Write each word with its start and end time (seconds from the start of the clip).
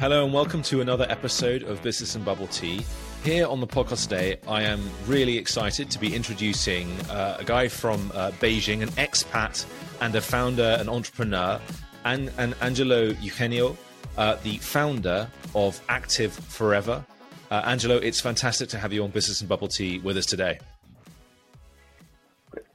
Hello 0.00 0.24
and 0.24 0.32
welcome 0.32 0.62
to 0.62 0.80
another 0.80 1.04
episode 1.10 1.62
of 1.62 1.82
Business 1.82 2.14
and 2.14 2.24
Bubble 2.24 2.46
Tea. 2.46 2.86
Here 3.22 3.46
on 3.46 3.60
the 3.60 3.66
podcast 3.66 4.04
today, 4.04 4.38
I 4.48 4.62
am 4.62 4.80
really 5.06 5.36
excited 5.36 5.90
to 5.90 5.98
be 5.98 6.16
introducing 6.16 6.90
uh, 7.10 7.36
a 7.38 7.44
guy 7.44 7.68
from 7.68 8.10
uh, 8.14 8.30
Beijing, 8.40 8.82
an 8.82 8.88
expat 8.92 9.66
and 10.00 10.14
a 10.14 10.22
founder, 10.22 10.78
an 10.80 10.88
entrepreneur, 10.88 11.60
and, 12.06 12.32
and 12.38 12.54
Angelo 12.62 13.14
Eugenio, 13.20 13.76
uh, 14.16 14.36
the 14.42 14.56
founder 14.56 15.28
of 15.54 15.86
ActivForever. 15.88 17.04
Uh, 17.50 17.62
Angelo, 17.66 17.96
it's 17.96 18.22
fantastic 18.22 18.70
to 18.70 18.78
have 18.78 18.94
you 18.94 19.04
on 19.04 19.10
Business 19.10 19.40
and 19.42 19.50
Bubble 19.50 19.68
Tea 19.68 19.98
with 19.98 20.16
us 20.16 20.24
today. 20.24 20.60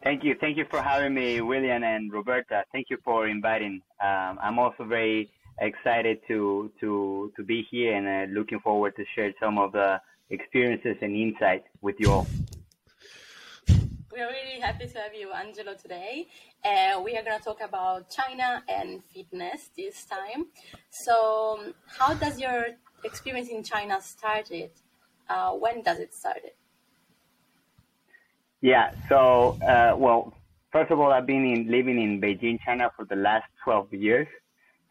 Thank 0.03 0.23
you. 0.23 0.35
Thank 0.39 0.57
you 0.57 0.65
for 0.69 0.79
having 0.79 1.15
me, 1.15 1.41
William 1.41 1.83
and 1.83 2.13
Roberta. 2.13 2.65
Thank 2.71 2.91
you 2.91 2.97
for 3.03 3.27
inviting. 3.27 3.81
Um, 3.99 4.37
I'm 4.43 4.59
also 4.59 4.83
very 4.83 5.31
excited 5.59 6.19
to 6.27 6.71
to 6.79 7.31
to 7.35 7.43
be 7.43 7.65
here 7.69 7.95
and 7.95 8.07
uh, 8.07 8.33
looking 8.33 8.59
forward 8.59 8.95
to 8.95 9.05
share 9.15 9.33
some 9.39 9.57
of 9.57 9.71
the 9.71 9.99
experiences 10.29 10.97
and 11.01 11.15
insights 11.15 11.67
with 11.81 11.95
you 11.99 12.11
all. 12.11 12.27
We're 14.11 14.29
really 14.29 14.61
happy 14.61 14.87
to 14.87 14.97
have 14.99 15.13
you, 15.13 15.33
Angelo, 15.33 15.73
today. 15.73 16.27
Uh, 16.63 17.01
we 17.03 17.17
are 17.17 17.23
going 17.23 17.37
to 17.37 17.43
talk 17.43 17.59
about 17.61 18.09
China 18.09 18.63
and 18.69 19.03
fitness 19.03 19.71
this 19.75 20.05
time. 20.05 20.45
So, 20.89 21.73
how 21.85 22.13
does 22.13 22.39
your 22.39 22.67
experience 23.03 23.49
in 23.49 23.61
China 23.61 24.01
started? 24.01 24.71
Uh, 25.27 25.51
when 25.51 25.81
does 25.81 25.99
it 25.99 26.13
started? 26.13 26.51
Yeah. 28.61 28.91
So, 29.09 29.59
uh, 29.61 29.95
well, 29.97 30.33
first 30.71 30.91
of 30.91 30.99
all, 31.01 31.11
I've 31.11 31.27
been 31.27 31.45
in, 31.45 31.69
living 31.69 32.01
in 32.01 32.21
Beijing, 32.21 32.57
China, 32.63 32.91
for 32.95 33.03
the 33.03 33.17
last 33.17 33.45
12 33.65 33.93
years. 33.93 34.27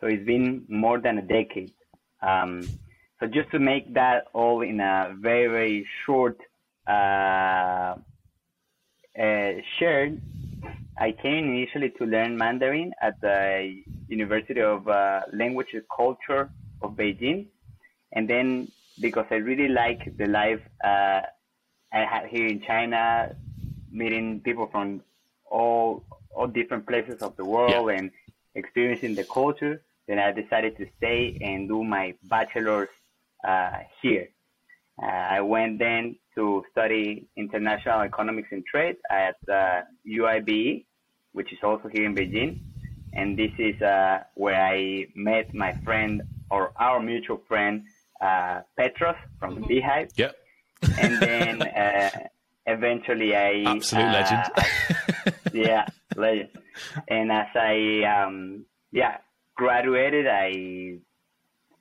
So 0.04 0.08
it's 0.08 0.26
been 0.26 0.66
more 0.68 1.00
than 1.00 1.16
a 1.16 1.22
decade. 1.22 1.72
Um, 2.20 2.60
so 3.18 3.26
just 3.26 3.50
to 3.52 3.58
make 3.58 3.94
that 3.94 4.26
all 4.34 4.60
in 4.60 4.78
a 4.78 5.16
very, 5.18 5.46
very 5.46 5.88
short 6.04 6.36
uh, 6.86 7.94
uh, 9.18 9.52
shared, 9.78 10.20
I 10.98 11.12
came 11.12 11.54
initially 11.54 11.88
to 11.96 12.04
learn 12.04 12.36
Mandarin 12.36 12.92
at 13.00 13.18
the 13.22 13.82
University 14.06 14.60
of 14.60 14.86
uh, 14.86 15.22
Language 15.32 15.68
and 15.72 15.84
Culture 15.96 16.50
of 16.82 16.90
Beijing. 16.90 17.46
And 18.12 18.28
then 18.28 18.68
because 19.00 19.24
I 19.30 19.36
really 19.36 19.68
like 19.68 20.18
the 20.18 20.26
life 20.26 20.60
uh, 20.84 21.22
I 21.94 22.04
had 22.04 22.26
here 22.26 22.46
in 22.46 22.60
China, 22.60 23.34
meeting 23.90 24.40
people 24.40 24.66
from 24.70 25.00
all 25.46 26.04
all 26.36 26.46
different 26.46 26.86
places 26.86 27.22
of 27.22 27.34
the 27.36 27.44
world 27.46 27.88
yeah. 27.88 27.96
and 27.96 28.10
experiencing 28.54 29.14
the 29.14 29.24
culture, 29.24 29.80
then 30.06 30.18
I 30.18 30.32
decided 30.32 30.76
to 30.78 30.86
stay 30.96 31.38
and 31.40 31.68
do 31.68 31.82
my 31.82 32.14
bachelor's 32.24 32.88
uh, 33.46 33.78
here. 34.02 34.28
Uh, 35.02 35.06
I 35.06 35.40
went 35.40 35.78
then 35.78 36.16
to 36.36 36.62
study 36.70 37.28
international 37.36 38.00
economics 38.00 38.48
and 38.52 38.64
trade 38.66 38.96
at 39.10 39.36
uh, 39.50 39.82
UIBE, 40.06 40.84
which 41.32 41.52
is 41.52 41.58
also 41.62 41.88
here 41.92 42.04
in 42.06 42.14
Beijing. 42.14 42.60
And 43.12 43.38
this 43.38 43.52
is 43.58 43.80
uh, 43.80 44.20
where 44.34 44.60
I 44.60 45.06
met 45.14 45.54
my 45.54 45.72
friend 45.84 46.22
or 46.50 46.72
our 46.76 47.00
mutual 47.00 47.40
friend, 47.48 47.84
uh, 48.20 48.60
Petros 48.76 49.16
from 49.38 49.56
mm-hmm. 49.56 49.66
Beehive. 49.68 50.10
Yep. 50.16 50.36
and 50.98 51.20
then 51.20 51.62
uh, 51.84 52.10
eventually 52.66 53.34
I. 53.34 53.62
Absolute 53.66 54.12
legend. 54.12 54.42
yeah, 55.52 55.86
legend. 56.16 56.50
And 57.08 57.32
as 57.32 57.46
I, 57.54 58.02
um, 58.02 58.64
yeah, 58.90 59.18
graduated, 59.54 60.26
I 60.26 60.98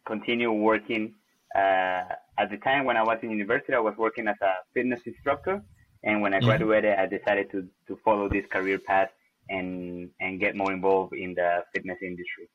continued 0.06 0.54
working. 0.54 1.16
Uh, 1.56 2.04
at 2.38 2.50
the 2.50 2.58
time 2.64 2.86
when 2.86 2.98
I 2.98 3.04
was 3.04 3.20
in 3.22 3.32
university, 3.32 3.74
I 3.74 3.80
was 3.80 3.96
working 3.98 4.28
as 4.28 4.36
a 4.42 4.54
fitness 4.74 5.02
instructor. 5.06 5.62
And 6.04 6.22
when 6.22 6.34
I 6.34 6.38
mm-hmm. 6.38 6.48
graduated, 6.48 6.98
I 6.98 7.06
decided 7.06 7.52
to, 7.52 7.68
to 7.88 7.98
follow 8.04 8.28
this 8.28 8.46
career 8.52 8.80
path 8.80 9.10
and 9.50 10.10
and 10.20 10.40
get 10.40 10.56
more 10.56 10.72
involved 10.72 11.14
in 11.14 11.34
the 11.34 11.64
fitness 11.74 11.98
industry. 12.02 12.50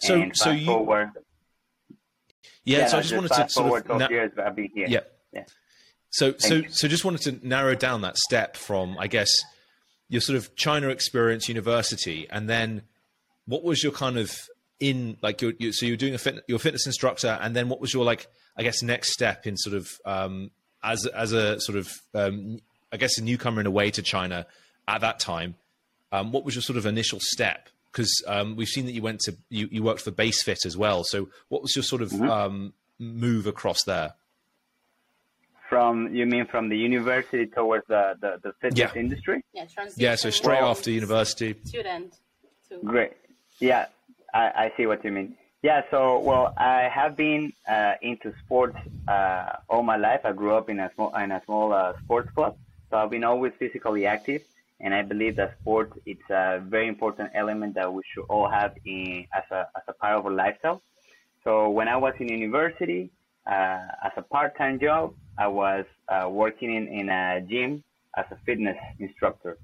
So, 0.00 0.20
and 0.20 0.36
so 0.36 0.50
you. 0.50 0.66
Forward, 0.66 1.10
yeah, 2.64 2.78
yeah, 2.78 2.86
so 2.86 2.98
I 2.98 3.00
just, 3.00 3.10
just 3.10 3.30
wanted 3.30 3.42
to 3.42 3.48
sort 3.50 3.90
of. 3.90 3.98
Na- 3.98 4.08
years 4.08 4.32
I've 4.38 4.56
been 4.56 4.70
here. 4.74 4.86
Yeah. 4.88 5.00
yeah. 5.32 5.44
So, 6.10 6.32
Thank 6.32 6.40
so, 6.40 6.54
you. 6.54 6.68
so 6.70 6.88
just 6.88 7.04
wanted 7.04 7.20
to 7.22 7.46
narrow 7.46 7.74
down 7.74 8.00
that 8.02 8.16
step 8.16 8.56
from, 8.56 8.96
I 8.98 9.06
guess, 9.06 9.30
your 10.08 10.20
sort 10.20 10.36
of 10.36 10.56
China 10.56 10.88
experience, 10.88 11.48
university, 11.48 12.26
and 12.30 12.48
then 12.48 12.82
what 13.46 13.62
was 13.62 13.82
your 13.82 13.92
kind 13.92 14.18
of 14.18 14.36
in 14.80 15.18
like 15.22 15.42
you're, 15.42 15.52
you 15.58 15.72
so 15.72 15.86
you're 15.86 15.96
doing 15.96 16.14
a 16.14 16.18
fit, 16.18 16.42
you're 16.48 16.58
fitness 16.58 16.86
instructor, 16.86 17.38
and 17.40 17.54
then 17.54 17.68
what 17.68 17.80
was 17.80 17.92
your 17.94 18.04
like 18.04 18.26
I 18.56 18.62
guess 18.62 18.82
next 18.82 19.12
step 19.12 19.46
in 19.46 19.56
sort 19.56 19.76
of 19.76 19.90
um, 20.04 20.50
as 20.82 21.06
as 21.06 21.32
a 21.32 21.60
sort 21.60 21.78
of 21.78 21.92
um, 22.14 22.58
I 22.90 22.96
guess 22.96 23.18
a 23.18 23.22
newcomer 23.22 23.60
in 23.60 23.66
a 23.66 23.70
way 23.70 23.90
to 23.90 24.02
China 24.02 24.46
at 24.88 25.02
that 25.02 25.20
time? 25.20 25.54
Um, 26.12 26.32
what 26.32 26.44
was 26.44 26.56
your 26.56 26.62
sort 26.62 26.78
of 26.78 26.86
initial 26.86 27.20
step? 27.20 27.68
Because 27.92 28.12
um, 28.26 28.56
we've 28.56 28.68
seen 28.68 28.86
that 28.86 28.92
you 28.92 29.02
went 29.02 29.20
to 29.20 29.36
you, 29.50 29.68
you 29.70 29.82
worked 29.82 30.00
for 30.00 30.10
BaseFit 30.10 30.64
as 30.64 30.76
well. 30.76 31.04
So 31.04 31.28
what 31.48 31.62
was 31.62 31.76
your 31.76 31.82
sort 31.82 32.02
of 32.02 32.10
mm-hmm. 32.10 32.28
Um, 32.28 32.72
move 32.98 33.46
across 33.46 33.84
there? 33.84 34.14
From 35.68 36.14
you 36.14 36.26
mean 36.26 36.46
from 36.46 36.68
the 36.68 36.76
university 36.76 37.46
towards 37.46 37.86
the 37.86 38.14
the, 38.20 38.40
the 38.42 38.52
fitness 38.60 38.90
yeah. 38.94 39.00
industry? 39.00 39.44
Yeah, 39.52 39.66
yeah. 39.96 40.14
So 40.14 40.30
straight 40.30 40.62
well, 40.62 40.70
after 40.70 40.90
university. 40.90 41.54
Student. 41.64 42.14
Great. 42.84 43.12
Yeah. 43.58 43.86
I, 44.34 44.44
I 44.64 44.72
see 44.76 44.86
what 44.86 45.04
you 45.04 45.12
mean. 45.12 45.36
Yeah, 45.62 45.82
so 45.90 46.20
well, 46.20 46.54
I 46.56 46.88
have 46.92 47.16
been 47.16 47.52
uh, 47.68 47.94
into 48.00 48.32
sports 48.44 48.78
uh, 49.06 49.56
all 49.68 49.82
my 49.82 49.96
life. 49.96 50.20
I 50.24 50.32
grew 50.32 50.54
up 50.54 50.70
in 50.70 50.80
a 50.80 50.90
small 50.94 51.14
in 51.14 51.30
a 51.32 51.42
small 51.44 51.72
uh, 51.72 51.92
sports 52.02 52.30
club, 52.34 52.56
so 52.88 52.96
I've 52.96 53.10
been 53.10 53.24
always 53.24 53.52
physically 53.58 54.06
active, 54.06 54.42
and 54.80 54.94
I 54.94 55.02
believe 55.02 55.36
that 55.36 55.56
sport 55.60 55.92
it's 56.06 56.28
a 56.30 56.62
very 56.66 56.88
important 56.88 57.30
element 57.34 57.74
that 57.74 57.92
we 57.92 58.02
should 58.10 58.24
all 58.30 58.48
have 58.48 58.72
in 58.86 59.26
as 59.34 59.44
a 59.50 59.68
as 59.76 59.82
a 59.86 59.92
part 59.92 60.16
of 60.16 60.24
our 60.24 60.32
lifestyle. 60.32 60.80
So 61.44 61.68
when 61.68 61.88
I 61.88 61.96
was 61.96 62.14
in 62.20 62.28
university, 62.28 63.10
uh, 63.46 63.80
as 64.04 64.12
a 64.16 64.22
part-time 64.22 64.78
job, 64.78 65.14
I 65.38 65.48
was 65.48 65.84
uh, 66.08 66.28
working 66.30 66.74
in, 66.74 66.88
in 66.88 67.08
a 67.08 67.40
gym 67.42 67.82
as 68.16 68.24
a 68.30 68.36
fitness 68.46 68.76
instructor, 68.98 69.58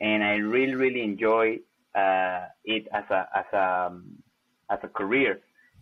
and 0.00 0.22
I 0.22 0.34
really 0.36 0.74
really 0.74 1.02
enjoy 1.02 1.60
uh, 1.94 2.46
it 2.64 2.86
as 2.92 3.04
a 3.10 3.26
as 3.34 3.44
a 3.52 3.86
um, 3.86 4.22
as 4.70 4.78
a 4.82 4.88
career, 4.88 5.40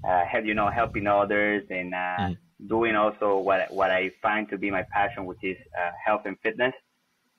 uh, 0.09 0.25
you 0.45 0.55
know, 0.55 0.71
helping 0.71 1.07
others 1.07 1.65
and 1.71 1.95
uh, 1.95 2.19
mm. 2.21 2.37
doing 2.69 2.97
also 2.97 3.39
what 3.39 3.71
what 3.71 3.91
I 3.91 4.11
find 4.23 4.49
to 4.51 4.59
be 4.59 4.71
my 4.71 4.85
passion, 4.93 5.27
which 5.27 5.43
is 5.43 5.57
uh, 5.79 5.91
health 6.05 6.23
and 6.25 6.37
fitness. 6.43 6.75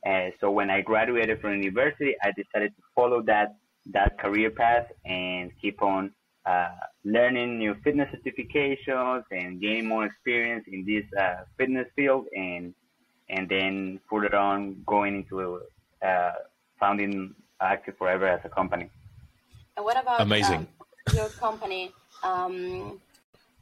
And 0.05 0.33
so 0.39 0.49
when 0.51 0.69
I 0.69 0.81
graduated 0.81 1.41
from 1.41 1.61
university, 1.61 2.15
I 2.23 2.31
decided 2.31 2.75
to 2.75 2.81
follow 2.95 3.21
that 3.23 3.57
that 3.87 4.17
career 4.19 4.49
path 4.51 4.87
and 5.05 5.51
keep 5.61 5.81
on 5.81 6.11
uh, 6.45 6.69
learning 7.03 7.59
new 7.59 7.75
fitness 7.83 8.09
certifications 8.15 9.23
and 9.31 9.59
gaining 9.61 9.87
more 9.87 10.05
experience 10.05 10.65
in 10.71 10.85
this 10.85 11.03
uh, 11.19 11.43
fitness 11.57 11.87
field 11.95 12.25
and 12.35 12.73
and 13.29 13.47
then 13.47 13.99
further 14.09 14.35
on 14.35 14.81
going 14.85 15.15
into 15.17 15.61
uh, 16.01 16.31
founding 16.79 17.35
ActivForever 17.61 18.27
as 18.29 18.41
a 18.43 18.49
company. 18.49 18.89
And 19.75 19.85
what 19.85 19.99
about 20.01 20.21
amazing 20.21 20.67
um, 21.09 21.15
your 21.15 21.29
company? 21.29 21.91
Um, 22.23 22.99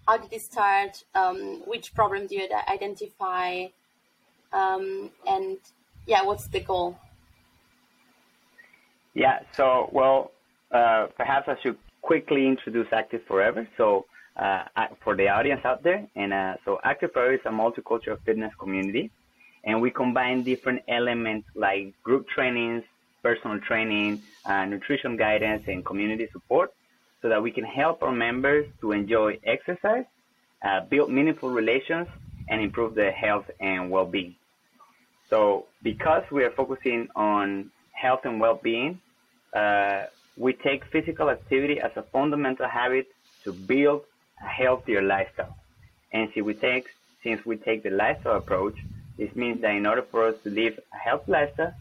how 0.08 0.18
did 0.18 0.32
it 0.32 0.42
start? 0.42 1.04
Um, 1.14 1.62
which 1.66 1.94
problem 1.94 2.28
do 2.28 2.36
you 2.36 2.48
identify? 2.70 3.68
Um, 4.54 5.12
and 5.28 5.58
yeah, 6.06 6.24
what's 6.24 6.48
the 6.48 6.62
goal? 6.62 6.98
Yeah, 9.14 9.40
so 9.54 9.90
well, 9.92 10.32
uh, 10.72 11.08
perhaps 11.18 11.48
I 11.48 11.56
should 11.62 11.78
quickly 12.02 12.48
introduce 12.48 12.88
ActivForever. 12.88 13.68
So 13.76 14.06
uh, 14.38 14.64
for 15.04 15.16
the 15.16 15.28
audience 15.28 15.62
out 15.66 15.84
there, 15.84 16.08
and 16.16 16.32
uh, 16.34 16.54
so 16.64 16.80
ActivForever 16.86 17.36
is 17.36 17.42
a 17.46 17.50
multicultural 17.50 18.18
fitness 18.26 18.54
community, 18.60 19.12
and 19.66 19.82
we 19.82 19.92
combine 19.92 20.44
different 20.44 20.82
elements 20.88 21.48
like 21.56 21.94
group 22.04 22.28
trainings, 22.30 22.84
personal 23.28 23.60
training, 23.70 24.12
uh, 24.46 24.64
nutrition 24.74 25.14
guidance, 25.26 25.64
and 25.72 25.78
community 25.92 26.28
support 26.32 26.70
so 27.22 27.26
that 27.32 27.42
we 27.46 27.52
can 27.58 27.68
help 27.82 27.96
our 28.06 28.16
members 28.28 28.66
to 28.82 28.86
enjoy 29.00 29.30
exercise, 29.56 30.08
uh, 30.68 30.80
build 30.92 31.10
meaningful 31.20 31.50
relations, 31.62 32.08
and 32.50 32.58
improve 32.68 32.92
their 33.02 33.12
health 33.26 33.48
and 33.60 33.92
well-being. 33.96 34.34
So 35.30 35.40
because 35.84 36.24
we 36.32 36.42
are 36.48 36.54
focusing 36.62 37.02
on 37.16 37.70
health 38.04 38.22
and 38.30 38.36
well-being, 38.40 38.92
uh, 39.62 40.04
we 40.46 40.52
take 40.54 40.82
physical 40.96 41.28
activity 41.38 41.78
as 41.88 41.92
a 42.02 42.04
fundamental 42.16 42.68
habit 42.80 43.08
to 43.44 43.50
build 43.52 44.00
a 44.42 44.50
healthier 44.62 45.02
lifestyle. 45.02 45.56
And 46.14 46.30
since 46.34 46.46
we 46.50 46.54
take, 46.54 46.86
since 47.26 47.40
we 47.46 47.56
take 47.58 47.80
the 47.88 47.94
lifestyle 48.04 48.38
approach, 48.44 48.78
this 49.18 49.32
means 49.36 49.58
that 49.64 49.74
in 49.80 49.86
order 49.92 50.04
for 50.12 50.20
us 50.30 50.36
to 50.46 50.50
live 50.62 50.76
a 50.96 51.00
healthy 51.08 51.32
lifestyle, 51.38 51.74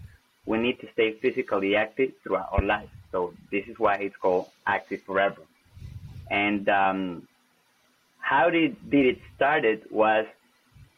we 0.47 0.59
need 0.59 0.81
to 0.81 0.89
stay 0.93 1.13
physically 1.15 1.77
active 1.77 2.13
throughout 2.23 2.49
our 2.53 2.63
life. 2.63 2.89
So 3.13 3.35
this 3.51 3.67
is 3.67 3.79
why 3.79 3.97
it's 3.97 4.17
called 4.17 4.47
ActivForever. 4.67 5.45
And 6.31 6.69
um, 6.69 7.29
how 8.19 8.51
did 8.51 8.91
did 8.91 9.07
it 9.07 9.19
started 9.37 9.83
was 9.91 10.27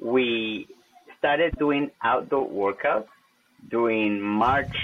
we 0.00 0.66
started 1.18 1.58
doing 1.58 1.90
outdoor 2.02 2.48
workouts 2.48 3.08
during 3.70 4.20
March 4.20 4.74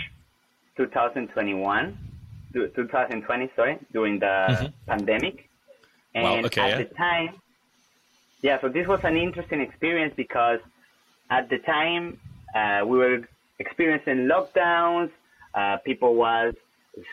2021, 0.76 1.96
2020, 2.52 3.50
sorry, 3.55 3.78
during 3.93 4.19
the 4.19 4.26
mm-hmm. 4.26 4.66
pandemic. 4.87 5.49
And 6.14 6.25
wow, 6.25 6.46
okay, 6.46 6.61
at 6.61 6.69
yeah. 6.69 6.78
the 6.78 6.94
time, 6.94 7.40
yeah, 8.43 8.61
so 8.61 8.69
this 8.69 8.87
was 8.87 9.00
an 9.05 9.16
interesting 9.16 9.61
experience 9.61 10.14
because 10.16 10.61
at 11.31 11.49
the 11.49 11.58
time 11.58 12.19
uh, 12.55 12.82
we 12.87 12.99
were 12.99 13.22
experiencing 13.58 14.28
lockdowns. 14.28 15.10
Uh, 15.54 15.76
people 15.78 16.14
was 16.14 16.54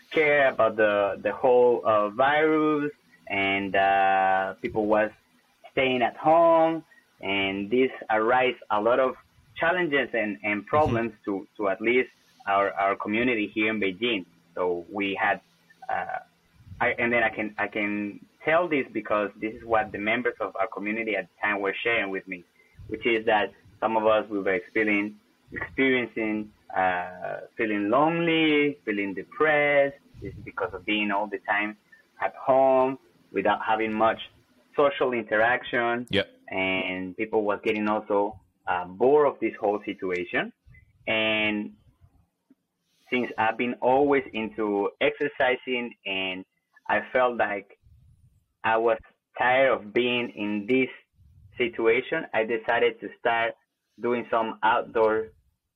scared 0.09 0.53
about 0.53 0.75
the 0.75 1.19
the 1.23 1.31
whole 1.31 1.81
uh, 1.85 2.09
virus, 2.09 2.91
and 3.27 3.75
uh, 3.75 4.53
people 4.61 4.85
was 4.85 5.11
staying 5.71 6.01
at 6.01 6.15
home, 6.17 6.83
and 7.21 7.69
this 7.69 7.91
arise 8.09 8.55
a 8.71 8.81
lot 8.81 8.99
of 8.99 9.15
challenges 9.55 10.09
and, 10.13 10.37
and 10.43 10.65
problems 10.65 11.11
mm-hmm. 11.11 11.39
to, 11.39 11.47
to 11.57 11.69
at 11.69 11.81
least 11.81 12.09
our, 12.47 12.71
our 12.73 12.95
community 12.95 13.49
here 13.53 13.69
in 13.69 13.79
Beijing. 13.79 14.25
So 14.55 14.85
we 14.91 15.17
had, 15.21 15.39
uh, 15.89 16.19
I, 16.81 16.89
and 16.99 17.13
then 17.13 17.23
I 17.23 17.29
can 17.29 17.55
I 17.57 17.67
can 17.67 18.19
tell 18.43 18.67
this 18.67 18.85
because 18.91 19.29
this 19.39 19.53
is 19.53 19.63
what 19.63 19.91
the 19.91 19.99
members 19.99 20.33
of 20.41 20.55
our 20.55 20.67
community 20.67 21.15
at 21.15 21.27
the 21.29 21.41
time 21.41 21.61
were 21.61 21.75
sharing 21.83 22.09
with 22.09 22.27
me, 22.27 22.43
which 22.87 23.05
is 23.05 23.25
that 23.27 23.53
some 23.79 23.95
of 23.95 24.05
us 24.05 24.27
we 24.29 24.39
were 24.39 24.53
experiencing 24.53 25.15
experiencing 25.53 26.51
uh, 26.75 27.41
feeling 27.57 27.89
lonely, 27.89 28.77
feeling 28.85 29.13
depressed. 29.13 29.95
This 30.21 30.33
is 30.33 30.43
because 30.43 30.73
of 30.73 30.85
being 30.85 31.11
all 31.11 31.27
the 31.27 31.39
time 31.39 31.77
at 32.21 32.33
home 32.35 32.97
without 33.33 33.59
having 33.65 33.93
much 33.93 34.19
social 34.75 35.13
interaction. 35.13 36.07
Yep. 36.09 36.27
And 36.49 37.15
people 37.17 37.43
was 37.43 37.59
getting 37.63 37.87
also 37.87 38.39
uh, 38.67 38.85
bored 38.85 39.27
of 39.27 39.39
this 39.39 39.53
whole 39.59 39.81
situation. 39.85 40.51
And 41.07 41.71
since 43.11 43.29
I've 43.37 43.57
been 43.57 43.75
always 43.81 44.23
into 44.33 44.89
exercising 45.01 45.93
and 46.05 46.45
I 46.87 47.01
felt 47.11 47.37
like 47.37 47.77
I 48.63 48.77
was 48.77 48.97
tired 49.37 49.71
of 49.71 49.93
being 49.93 50.29
in 50.29 50.65
this 50.67 50.89
situation, 51.57 52.25
I 52.33 52.43
decided 52.43 52.99
to 53.01 53.09
start 53.19 53.53
doing 54.01 54.25
some 54.31 54.59
outdoor 54.63 55.27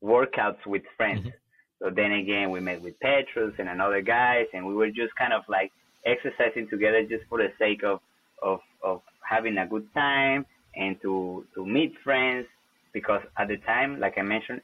workouts 0.06 0.66
with 0.66 0.84
friends. 0.98 1.22
Mm-hmm. 1.22 1.84
So 1.84 1.90
then 1.90 2.13
again, 2.13 2.52
we 2.52 2.60
met 2.60 2.81
with 2.81 3.00
Petros 3.00 3.54
and 3.60 3.68
another 3.68 4.02
guys, 4.02 4.46
and 4.54 4.66
we 4.66 4.74
were 4.74 4.90
just 4.90 5.13
kind 5.16 5.34
of 5.34 5.44
like 5.50 5.72
exercising 6.06 6.69
together 6.69 7.02
just 7.04 7.24
for 7.30 7.38
the 7.40 7.52
sake 7.60 7.84
of 7.84 8.00
of 8.42 8.60
of 8.84 9.02
having 9.28 9.57
a 9.57 9.68
good 9.68 9.88
time 9.94 10.46
and 10.75 11.02
to 11.02 11.46
to 11.56 11.66
meet 11.66 11.94
friends 12.04 12.46
because 12.94 13.22
at 13.38 13.48
the 13.48 13.57
time, 13.57 14.00
like 14.00 14.18
I 14.18 14.22
mentioned, 14.22 14.62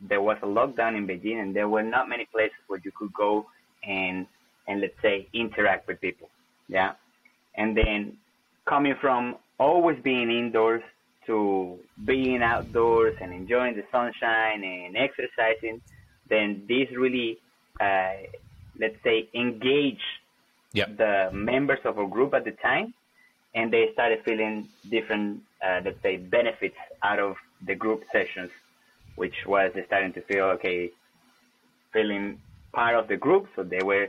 there 0.00 0.20
was 0.20 0.36
a 0.42 0.46
lockdown 0.46 0.96
in 0.96 1.06
Beijing 1.06 1.40
and 1.42 1.54
there 1.54 1.68
were 1.68 1.82
not 1.82 2.08
many 2.08 2.26
places 2.26 2.56
where 2.66 2.80
you 2.84 2.92
could 2.98 3.12
go 3.12 3.46
and 3.86 4.26
and 4.66 4.80
let's 4.80 4.94
say 5.02 5.28
interact 5.32 5.86
with 5.86 6.00
people. 6.00 6.28
Yeah. 6.68 6.92
And 7.56 7.76
then 7.76 8.16
coming 8.68 8.94
from 9.00 9.36
always 9.58 9.98
being 10.02 10.30
indoors 10.30 10.82
to 11.28 11.78
being 12.04 12.42
outdoors 12.42 13.16
and 13.20 13.32
enjoying 13.32 13.76
the 13.76 13.84
sunshine 13.92 14.64
and 14.64 14.96
exercising, 14.96 15.80
then 16.28 16.64
this 16.66 16.88
really, 17.04 17.38
uh, 17.80 18.14
let's 18.78 19.00
say, 19.04 19.28
engage 19.34 20.04
yep. 20.72 20.96
the 20.96 21.30
members 21.32 21.78
of 21.84 21.98
a 21.98 22.06
group 22.06 22.34
at 22.34 22.44
the 22.44 22.52
time, 22.68 22.92
and 23.54 23.72
they 23.72 23.84
started 23.92 24.18
feeling 24.24 24.68
different, 24.90 25.42
uh, 25.64 25.80
let's 25.84 26.02
say, 26.02 26.16
benefits 26.16 26.76
out 27.02 27.18
of 27.18 27.36
the 27.66 27.74
group 27.74 28.04
sessions, 28.10 28.50
which 29.16 29.46
was 29.46 29.70
starting 29.86 30.12
to 30.12 30.22
feel 30.22 30.44
okay, 30.56 30.90
feeling 31.92 32.40
part 32.72 32.94
of 32.94 33.06
the 33.08 33.16
group. 33.16 33.48
So 33.54 33.62
they 33.62 33.82
were 33.82 34.08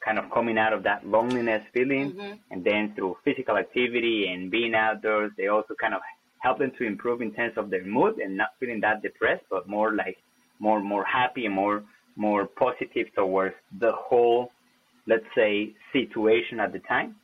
kind 0.00 0.18
of 0.18 0.30
coming 0.30 0.58
out 0.58 0.72
of 0.72 0.82
that 0.82 1.06
loneliness 1.06 1.62
feeling, 1.74 2.12
mm-hmm. 2.12 2.32
and 2.50 2.64
then 2.64 2.94
through 2.94 3.18
physical 3.24 3.56
activity 3.56 4.28
and 4.28 4.50
being 4.50 4.74
outdoors, 4.74 5.30
they 5.36 5.48
also 5.48 5.74
kind 5.74 5.94
of 5.94 6.00
help 6.40 6.58
them 6.58 6.72
to 6.78 6.84
improve 6.84 7.22
in 7.22 7.32
terms 7.32 7.54
of 7.56 7.70
their 7.70 7.84
mood 7.84 8.18
and 8.18 8.36
not 8.36 8.50
feeling 8.58 8.80
that 8.80 9.02
depressed, 9.02 9.44
but 9.50 9.68
more 9.68 9.94
like 9.94 10.18
more 10.58 10.80
more 10.80 11.04
happy 11.04 11.46
and 11.46 11.54
more 11.54 11.82
more 12.16 12.46
positive 12.46 13.06
towards 13.14 13.54
the 13.78 13.92
whole, 13.92 14.50
let's 15.06 15.24
say, 15.34 15.72
situation 15.92 16.60
at 16.60 16.72
the 16.72 16.80
time. 16.80 17.16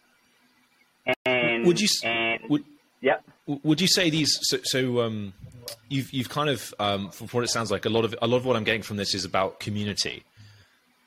And 1.25 1.67
would 1.67 1.81
you 1.81 1.89
and 2.05 2.41
would, 2.49 2.65
yeah 3.01 3.19
would 3.47 3.81
you 3.81 3.87
say 3.87 4.11
these 4.11 4.39
so, 4.43 4.59
so 4.65 5.01
um, 5.03 5.33
you've 5.89 6.13
you've 6.13 6.29
kind 6.29 6.51
of 6.51 6.75
um, 6.79 7.11
from 7.11 7.29
what 7.29 7.45
it 7.45 7.49
sounds 7.49 7.71
like 7.71 7.85
a 7.85 7.89
lot 7.89 8.05
of 8.05 8.15
a 8.21 8.27
lot 8.27 8.39
of 8.39 8.45
what 8.45 8.57
I'm 8.57 8.65
getting 8.65 8.83
from 8.83 8.97
this 8.97 9.15
is 9.15 9.25
about 9.25 9.61
community. 9.61 10.25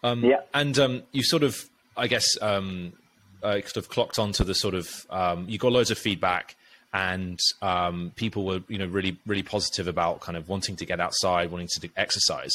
Um, 0.03 0.23
yeah, 0.23 0.41
and 0.53 0.77
um, 0.79 1.03
you 1.11 1.23
sort 1.23 1.43
of 1.43 1.69
I 1.97 2.07
guess 2.07 2.25
um, 2.41 2.93
uh, 3.43 3.59
sort 3.61 3.77
of 3.77 3.89
clocked 3.89 4.19
onto 4.19 4.43
the 4.43 4.55
sort 4.55 4.73
of 4.73 5.05
um, 5.09 5.49
you 5.49 5.57
got 5.57 5.71
loads 5.71 5.91
of 5.91 5.97
feedback 5.97 6.55
and 6.93 7.39
um, 7.61 8.11
people 8.15 8.45
were 8.45 8.61
you 8.67 8.77
know 8.77 8.87
really 8.87 9.17
really 9.25 9.43
positive 9.43 9.87
about 9.87 10.21
kind 10.21 10.37
of 10.37 10.49
wanting 10.49 10.75
to 10.77 10.85
get 10.85 10.99
outside, 10.99 11.51
wanting 11.51 11.67
to 11.79 11.89
exercise. 11.95 12.51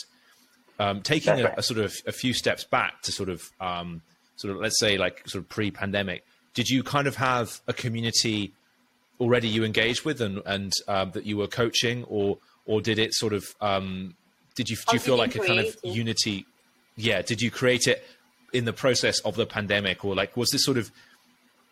Um, 0.80 1.02
taking 1.02 1.40
a, 1.40 1.54
a, 1.56 1.62
sort 1.62 1.78
of 1.78 1.94
a 2.04 2.10
few 2.10 2.32
steps 2.32 2.64
back 2.64 3.02
to 3.02 3.12
sort 3.12 3.28
of 3.28 3.48
um, 3.60 4.02
sort 4.36 4.54
of 4.54 4.60
let's 4.60 4.80
say 4.80 4.98
like 4.98 5.22
sort 5.28 5.44
of 5.44 5.48
pre-pandemic, 5.48 6.24
did 6.52 6.68
you 6.68 6.82
kind 6.82 7.06
of 7.06 7.16
have 7.16 7.60
a 7.68 7.72
community 7.72 8.52
already 9.20 9.48
you 9.48 9.64
engaged 9.64 10.04
with 10.04 10.20
and 10.20 10.42
and 10.46 10.72
um, 10.88 11.12
that 11.12 11.24
you 11.24 11.36
were 11.36 11.46
coaching, 11.46 12.04
or 12.04 12.38
or 12.66 12.80
did 12.80 12.98
it 12.98 13.14
sort 13.14 13.32
of 13.32 13.44
um, 13.60 14.16
did 14.56 14.68
you 14.68 14.76
do 14.76 14.94
you 14.94 14.98
feel 14.98 15.16
like 15.16 15.34
a 15.36 15.40
kind 15.40 15.60
of 15.60 15.76
unity? 15.82 16.46
Yeah, 16.96 17.22
did 17.22 17.42
you 17.42 17.50
create 17.50 17.86
it 17.86 18.04
in 18.52 18.64
the 18.64 18.72
process 18.72 19.20
of 19.20 19.36
the 19.36 19.46
pandemic, 19.46 20.04
or 20.04 20.14
like 20.14 20.36
was 20.36 20.50
this 20.50 20.64
sort 20.64 20.78
of 20.78 20.90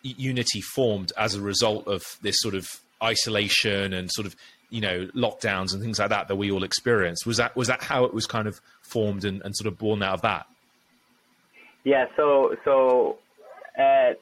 unity 0.02 0.60
formed 0.60 1.12
as 1.16 1.34
a 1.34 1.40
result 1.40 1.86
of 1.86 2.02
this 2.22 2.36
sort 2.40 2.54
of 2.54 2.68
isolation 3.02 3.92
and 3.92 4.10
sort 4.10 4.26
of 4.26 4.36
you 4.70 4.80
know 4.80 5.06
lockdowns 5.14 5.72
and 5.72 5.82
things 5.82 5.98
like 5.98 6.10
that 6.10 6.28
that 6.28 6.36
we 6.36 6.50
all 6.50 6.64
experienced? 6.64 7.26
Was 7.26 7.36
that 7.36 7.54
was 7.56 7.68
that 7.68 7.82
how 7.82 8.04
it 8.04 8.14
was 8.14 8.26
kind 8.26 8.46
of 8.48 8.60
formed 8.82 9.24
and, 9.24 9.42
and 9.42 9.56
sort 9.56 9.72
of 9.72 9.78
born 9.78 10.02
out 10.02 10.14
of 10.14 10.22
that? 10.22 10.46
Yeah. 11.84 12.06
So 12.16 12.56
so. 12.64 13.18
Uh, 13.78 14.12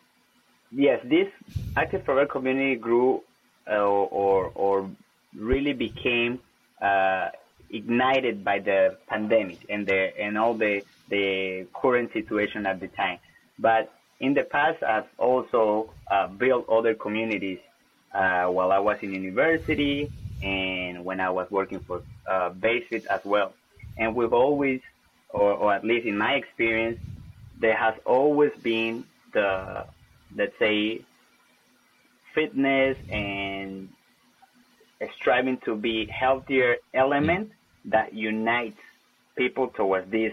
yes, 0.71 1.01
this 1.05 1.27
ActivForever 1.75 2.29
community 2.29 2.77
grew 2.77 3.23
uh, 3.69 3.79
or 3.79 4.53
or 4.55 4.91
really 5.37 5.73
became 5.73 6.39
uh, 6.81 7.29
ignited 7.71 8.45
by 8.45 8.59
the 8.59 8.97
pandemic 9.07 9.59
and 9.69 9.87
the 9.87 10.19
and 10.21 10.39
all 10.39 10.55
the 10.55 10.83
the 11.09 11.67
current 11.75 12.13
situation 12.13 12.67
at 12.67 12.81
the 12.81 12.89
time. 12.89 13.19
But 13.59 13.93
in 14.21 14.35
the 14.35 14.43
past, 14.45 14.83
I've 14.83 15.09
also 15.19 15.93
uh, 16.11 16.29
built 16.29 16.69
other 16.69 16.95
communities 16.95 17.59
uh, 18.15 18.47
while 18.47 18.73
I 18.73 18.79
was 18.79 18.99
in 19.03 19.13
university 19.13 20.11
and 20.43 21.05
when 21.05 21.21
I 21.21 21.31
was 21.31 21.51
working 21.51 21.81
for 21.81 22.03
uh, 22.31 22.51
as 23.11 23.21
well. 23.25 23.55
And 23.97 24.15
we've 24.15 24.33
always, 24.33 24.81
or, 25.31 25.53
or 25.53 25.75
at 25.75 25.85
least 25.85 26.07
in 26.07 26.17
my 26.17 26.35
experience, 26.35 26.99
there 27.61 27.77
has 27.77 27.95
always 28.05 28.53
been 28.63 29.05
the 29.33 29.85
let's 30.37 30.59
say, 30.59 31.05
fitness 32.35 32.97
and 33.11 33.89
striving 35.17 35.59
to 35.65 35.75
be 35.75 36.07
healthier 36.07 36.77
element 36.95 37.51
that 37.87 38.15
unites 38.15 38.79
people 39.37 39.69
towards 39.69 40.11
this, 40.11 40.33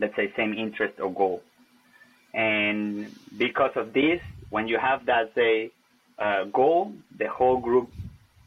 let's 0.00 0.14
say, 0.16 0.32
same 0.36 0.52
interest 0.54 1.00
or 1.00 1.12
goal. 1.12 1.42
And 2.38 3.12
because 3.36 3.72
of 3.74 3.92
this, 3.92 4.20
when 4.50 4.68
you 4.68 4.78
have 4.78 5.06
that, 5.06 5.34
say, 5.34 5.72
uh, 6.20 6.44
goal, 6.44 6.92
the 7.18 7.28
whole 7.28 7.58
group 7.58 7.90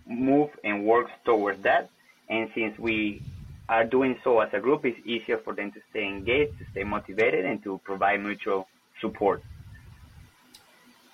move 0.07 0.49
and 0.63 0.85
works 0.85 1.11
towards 1.25 1.61
that. 1.63 1.89
And 2.29 2.49
since 2.55 2.79
we 2.79 3.21
are 3.67 3.83
doing 3.83 4.17
so 4.23 4.39
as 4.39 4.49
a 4.53 4.61
group, 4.61 4.85
it's 4.85 4.97
easier 5.05 5.37
for 5.37 5.53
them 5.53 5.73
to 5.73 5.81
stay 5.89 6.07
engaged, 6.07 6.57
to 6.59 6.65
stay 6.71 6.85
motivated, 6.85 7.43
and 7.43 7.61
to 7.63 7.81
provide 7.83 8.23
mutual 8.23 8.69
support. 9.01 9.43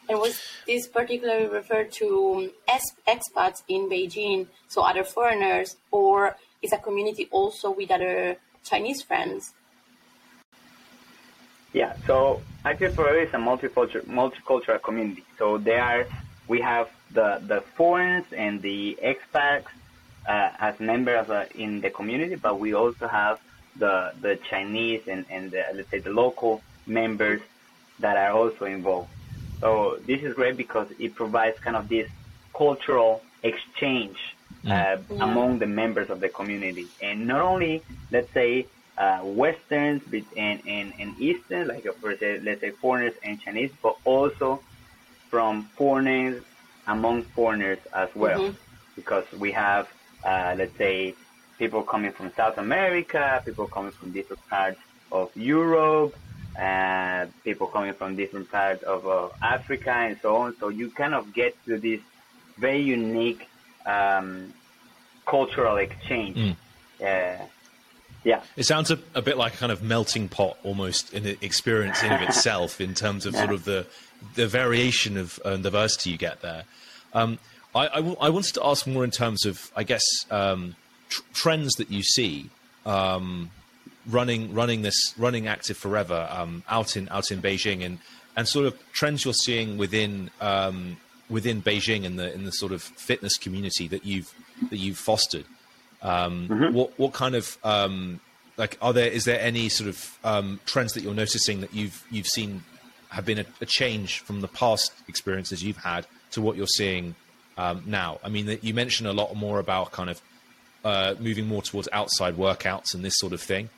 And 0.08 0.20
was 0.20 0.40
this 0.68 0.88
particularly 0.88 1.48
referred 1.48 1.92
to 1.94 2.52
expats 2.70 3.64
in 3.68 3.90
Beijing, 3.90 4.48
so 4.68 4.84
other 4.84 5.04
foreigners, 5.04 5.78
or 5.90 6.36
is 6.62 6.72
a 6.74 6.78
community 6.78 7.28
also 7.32 7.72
with 7.72 7.90
other 7.90 8.38
Chinese 8.64 9.02
friends? 9.02 9.54
Yeah, 11.74 11.96
so 12.06 12.42
ActivForever 12.66 13.28
is 13.28 13.34
a 13.34 13.38
multicultural 13.38 14.06
multicultural 14.06 14.82
community. 14.82 15.24
So 15.38 15.58
there 15.58 15.84
are 15.84 16.08
we 16.48 16.62
have 16.62 16.90
the 17.12 17.42
the 17.46 17.62
foreigners 17.76 18.26
and 18.32 18.62
the 18.62 18.98
expats 19.02 19.66
uh, 20.28 20.52
as 20.60 20.80
members 20.80 21.30
uh, 21.30 21.46
in 21.56 21.82
the 21.82 21.90
community, 21.90 22.36
but 22.36 22.60
we 22.60 22.74
also 22.74 23.08
have 23.08 23.40
the 23.78 24.14
the 24.22 24.40
Chinese 24.50 25.08
and 25.08 25.26
and 25.30 25.52
the, 25.52 25.64
let's 25.74 25.90
say 25.90 26.00
the 26.00 26.10
local 26.10 26.62
members 26.86 27.42
that 28.00 28.18
are 28.18 28.32
also 28.32 28.66
involved. 28.66 29.10
So 29.60 29.98
this 30.06 30.22
is 30.22 30.34
great 30.36 30.56
because 30.56 30.88
it 31.00 31.16
provides 31.16 31.60
kind 31.60 31.76
of 31.76 31.90
this 31.90 32.10
cultural 32.56 33.24
exchange 33.44 34.18
uh, 34.66 34.68
yeah. 34.68 34.98
among 35.20 35.60
the 35.60 35.66
members 35.68 36.10
of 36.10 36.20
the 36.20 36.30
community, 36.30 36.88
and 37.02 37.28
not 37.28 37.42
only 37.42 37.84
let's 38.12 38.32
say 38.34 38.68
uh, 38.98 39.22
Westerns 39.24 40.01
and, 40.36 40.62
and, 40.68 40.94
and 41.00 41.20
Eastern, 41.20 41.68
like 41.68 41.84
for 42.01 42.16
say, 42.18 42.39
let's 42.39 42.62
say 42.62 42.72
foreigners 42.72 43.13
and 43.24 43.39
Chinese, 43.39 43.72
but 43.82 43.98
also 44.06 44.62
from 45.30 45.63
foreigners 45.75 46.44
among 46.88 47.24
foreigners 47.24 47.80
as 47.94 48.10
well, 48.16 48.39
mm-hmm. 48.39 48.58
because 48.96 49.25
we 49.38 49.51
have 49.51 49.88
uh, 50.24 50.56
let's 50.58 50.75
say 50.77 51.13
people 51.58 51.84
coming 51.84 52.12
from 52.12 52.32
South 52.36 52.58
America, 52.58 53.42
people 53.46 53.68
coming 53.68 53.92
from 53.92 54.12
different 54.12 54.46
parts 54.50 54.80
of 55.12 55.36
Europe, 55.36 56.16
uh, 56.60 57.25
people 57.44 57.68
coming 57.68 57.94
from 57.94 58.16
different 58.16 58.50
parts 58.50 58.84
of 58.84 59.08
uh, 59.08 59.30
Africa 59.42 59.92
and 59.92 60.18
so 60.22 60.36
on. 60.38 60.56
So 60.60 60.70
you 60.70 60.89
kind 60.92 61.13
of 61.13 61.34
get 61.34 61.56
to 61.66 61.77
this 61.77 62.01
very 62.58 62.82
unique 62.82 63.48
um, 63.86 64.54
cultural 65.25 65.77
exchange. 65.77 66.38
Mm. 66.38 66.56
Uh, 67.00 67.46
yeah. 68.28 68.42
It 68.58 68.66
sounds 68.66 68.92
a, 68.92 69.00
a, 69.16 69.22
bit 69.22 69.38
like 69.38 69.54
a 69.54 69.58
kind 69.58 69.72
of 69.72 69.82
melting 69.82 70.28
pot 70.28 70.58
almost 70.66 71.14
in 71.14 71.24
the 71.24 71.38
experience 71.42 72.04
in 72.04 72.12
of 72.12 72.22
itself 72.22 72.82
in 72.82 72.94
terms 72.94 73.26
of 73.26 73.34
yeah. 73.34 73.40
sort 73.40 73.54
of 73.54 73.64
the 73.64 73.88
the 74.36 74.48
variation 74.48 75.16
of 75.16 75.40
uh, 75.46 75.56
diversity 75.56 76.10
you 76.10 76.18
get 76.18 76.42
there. 76.42 76.66
Um, 77.14 77.40
I, 77.74 77.88
I, 77.88 77.96
w- 77.96 78.18
I 78.20 78.30
wanted 78.30 78.54
to 78.56 78.66
ask 78.66 78.86
more 78.86 79.06
in 79.06 79.12
terms 79.12 79.46
of, 79.46 79.72
I 79.78 79.84
guess, 79.84 80.04
um, 80.30 80.76
tr- 81.10 81.22
trends 81.34 81.76
that 81.76 81.90
you 81.90 82.04
see 82.04 82.50
um, 82.86 83.50
running 84.06 84.54
running 84.54 84.82
this 84.82 85.14
running 85.18 85.46
ActivForever 85.46 86.30
um, 86.38 86.64
out 86.68 86.98
in 86.98 87.08
out 87.10 87.32
in 87.32 87.42
Beijing 87.42 87.86
and 87.86 88.00
and 88.36 88.46
sort 88.46 88.66
of 88.66 88.78
trends 88.92 89.24
you're 89.24 89.34
seeing 89.34 89.78
within 89.78 90.32
um, 90.42 90.98
within 91.30 91.62
Beijing 91.62 92.06
and 92.06 92.20
the 92.20 92.34
in 92.34 92.44
the 92.44 92.52
sort 92.52 92.74
of 92.74 92.82
fitness 92.82 93.38
community 93.38 93.88
that 93.88 94.06
you've 94.06 94.34
that 94.70 94.78
you've 94.80 94.98
fostered. 94.98 95.46
Um, 96.01 96.48
mm-hmm. 96.48 96.74
What 96.75 96.98
what 96.98 97.13
kind 97.13 97.36
of 97.36 97.58
um, 97.63 98.20
like 98.58 98.77
are 98.82 98.94
there 98.94 99.10
is 99.10 99.25
there 99.25 99.39
any 99.39 99.70
sort 99.70 99.89
of 99.89 100.18
um, 100.24 100.60
trends 100.66 100.94
that 100.94 101.04
you're 101.04 101.13
noticing 101.13 101.62
that 101.62 101.74
you've 101.74 102.04
you've 102.12 102.27
seen 102.27 102.63
have 103.10 103.25
been 103.25 103.39
a, 103.39 103.46
a, 103.62 103.66
change 103.66 104.20
from 104.20 104.42
the 104.42 104.50
past 104.50 104.92
experiences 105.08 105.63
you've 105.63 105.77
had 105.77 106.06
to 106.32 106.42
what 106.42 106.58
you're 106.58 106.68
seeing 106.68 107.16
um, 107.58 107.82
now? 107.86 108.20
I 108.24 108.30
mean, 108.30 108.60
you 108.62 108.74
mentioned 108.74 109.08
a 109.08 109.13
lot 109.13 109.34
more 109.36 109.60
about 109.60 109.92
kind 109.92 110.10
of 110.10 110.22
uh, 110.84 111.16
moving 111.20 111.48
more 111.48 111.62
towards 111.62 111.88
outside 111.94 112.36
workouts 112.36 112.94
and 112.94 113.04
this 113.04 113.18
sort 113.18 113.34
of 113.34 113.42
thing, 113.42 113.70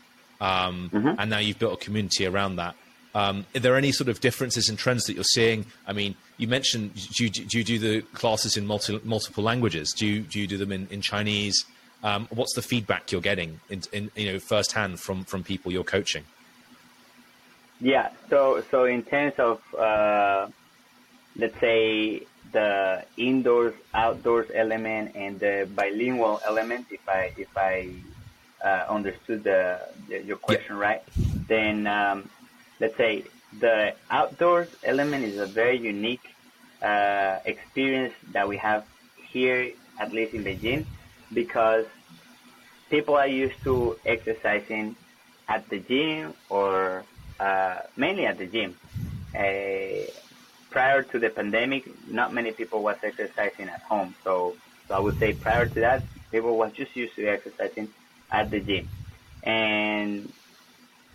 um, 0.41 0.89
mm-hmm. 0.91 1.13
and 1.17 1.29
now 1.29 1.37
you've 1.37 1.59
built 1.59 1.81
a 1.81 1.83
community 1.83 2.25
around 2.25 2.55
that. 2.57 2.75
Um, 3.15 3.45
are 3.55 3.59
there 3.59 3.75
any 3.75 3.91
sort 3.91 4.07
of 4.07 4.19
differences 4.19 4.69
in 4.69 4.77
trends 4.77 5.05
that 5.05 5.15
you're 5.15 5.23
seeing? 5.23 5.65
I 5.87 5.93
mean, 5.93 6.15
you 6.37 6.47
mentioned 6.47 6.93
do 7.15 7.23
you, 7.23 7.29
do, 7.29 7.57
you 7.57 7.63
do 7.63 7.79
the 7.79 8.01
classes 8.13 8.55
in 8.55 8.65
multi, 8.67 8.99
multiple 9.03 9.43
languages? 9.43 9.93
Do 9.97 10.05
you, 10.05 10.21
do 10.21 10.39
you 10.39 10.47
do 10.47 10.57
them 10.57 10.71
in, 10.71 10.87
in 10.91 11.01
Chinese? 11.01 11.65
Um, 12.03 12.27
what's 12.31 12.53
the 12.53 12.61
feedback 12.61 13.11
you're 13.11 13.21
getting 13.21 13.59
in, 13.69 13.81
in, 13.91 14.11
you 14.15 14.33
know 14.33 14.39
firsthand 14.39 14.99
from 14.99 15.25
from 15.25 15.43
people 15.43 15.71
you're 15.71 15.83
coaching? 15.83 16.23
Yeah, 17.81 18.09
so 18.29 18.63
so 18.71 18.85
in 18.85 19.03
terms 19.03 19.33
of 19.37 19.61
uh, 19.75 20.47
let's 21.35 21.59
say 21.59 22.23
the 22.51 23.03
indoors 23.17 23.73
outdoors 23.93 24.49
element 24.53 25.15
and 25.15 25.39
the 25.39 25.67
bilingual 25.75 26.41
element, 26.45 26.87
if 26.89 27.07
I 27.07 27.33
if 27.37 27.55
I 27.57 27.89
uh, 28.63 28.85
understood 28.89 29.43
the, 29.43 29.79
the, 30.07 30.21
your 30.23 30.37
question 30.37 30.75
yeah. 30.75 30.81
right, 30.81 31.03
then 31.47 31.87
um, 31.87 32.29
let's 32.79 32.97
say 32.97 33.23
the 33.59 33.93
outdoors 34.09 34.69
element 34.83 35.23
is 35.23 35.37
a 35.37 35.45
very 35.45 35.77
unique 35.77 36.35
uh, 36.81 37.39
experience 37.45 38.13
that 38.31 38.47
we 38.47 38.57
have 38.57 38.85
here, 39.15 39.71
at 39.99 40.13
least 40.13 40.33
in 40.33 40.43
Beijing, 40.43 40.85
because 41.33 41.85
people 42.89 43.15
are 43.15 43.27
used 43.27 43.61
to 43.63 43.97
exercising 44.05 44.95
at 45.47 45.67
the 45.69 45.79
gym 45.79 46.33
or 46.49 47.03
uh, 47.39 47.77
mainly 47.95 48.25
at 48.25 48.37
the 48.37 48.45
gym. 48.45 48.75
Uh, 49.33 50.09
prior 50.69 51.03
to 51.03 51.19
the 51.19 51.29
pandemic, 51.29 51.83
not 52.09 52.33
many 52.33 52.51
people 52.51 52.81
was 52.81 52.97
exercising 53.03 53.69
at 53.69 53.81
home. 53.81 54.15
So, 54.23 54.55
so 54.87 54.95
I 54.95 54.99
would 54.99 55.17
say 55.19 55.33
prior 55.33 55.65
to 55.65 55.79
that, 55.81 56.03
people 56.31 56.57
was 56.57 56.71
just 56.73 56.95
used 56.95 57.15
to 57.15 57.27
exercising 57.27 57.89
at 58.31 58.51
the 58.51 58.59
gym. 58.59 58.87
And 59.43 60.31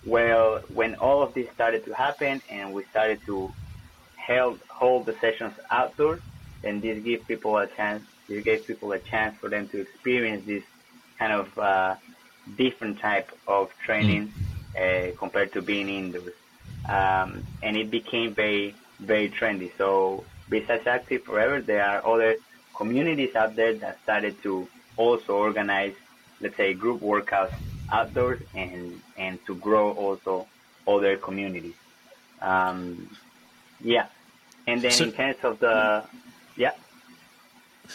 well, 0.07 0.61
when 0.73 0.97
all 0.97 1.23
of 1.23 1.35
this 1.35 1.49
started 1.55 1.85
to 1.87 1.95
happen 1.95 2.43
and 2.51 2.75
we 2.75 2.85
started 2.85 3.21
to 3.27 3.53
held, 4.17 4.61
hold 4.69 5.07
the 5.07 5.15
sessions 5.21 5.55
outdoors, 5.71 6.21
then 6.63 6.81
this 6.81 7.03
gave 7.03 7.27
people 7.27 7.57
a 7.57 7.67
chance. 7.67 8.05
This 8.29 8.45
gave 8.45 8.67
people 8.67 8.93
a 8.93 8.99
chance 8.99 9.37
for 9.39 9.49
them 9.49 9.69
to 9.69 9.81
experience 9.81 10.47
this 10.47 10.65
kind 11.19 11.33
of 11.33 11.59
uh, 11.59 11.97
different 12.57 12.99
type 12.99 13.31
of 13.47 13.71
training 13.85 14.33
mm. 14.77 15.11
uh, 15.13 15.17
compared 15.17 15.53
to 15.53 15.63
being 15.63 15.89
indoors, 15.89 16.35
um, 16.89 17.45
and 17.63 17.77
it 17.77 17.91
became 17.91 18.35
very 18.35 18.75
very 19.01 19.29
trendy. 19.29 19.71
So 19.77 20.25
besides 20.49 20.85
ActivForever, 20.85 21.65
there 21.65 21.85
are 21.85 22.07
other 22.07 22.37
communities 22.75 23.35
out 23.35 23.57
there 23.57 23.75
that 23.75 23.99
started 24.03 24.43
to 24.43 24.69
also 24.97 25.37
organize, 25.37 25.95
let's 26.41 26.57
say, 26.57 26.75
group 26.75 27.01
workouts 27.01 27.55
outdoors 27.93 28.41
and 28.55 29.01
and 29.17 29.39
to 29.47 29.55
grow 29.57 29.93
also 29.93 30.47
other 30.87 31.17
communities. 31.17 31.75
Um, 32.41 33.17
yeah, 33.81 34.07
and 34.67 34.81
then 34.83 34.93
so, 34.93 35.05
in 35.05 35.13
terms 35.13 35.37
of 35.43 35.59
the 35.59 36.05
yeah. 36.57 36.73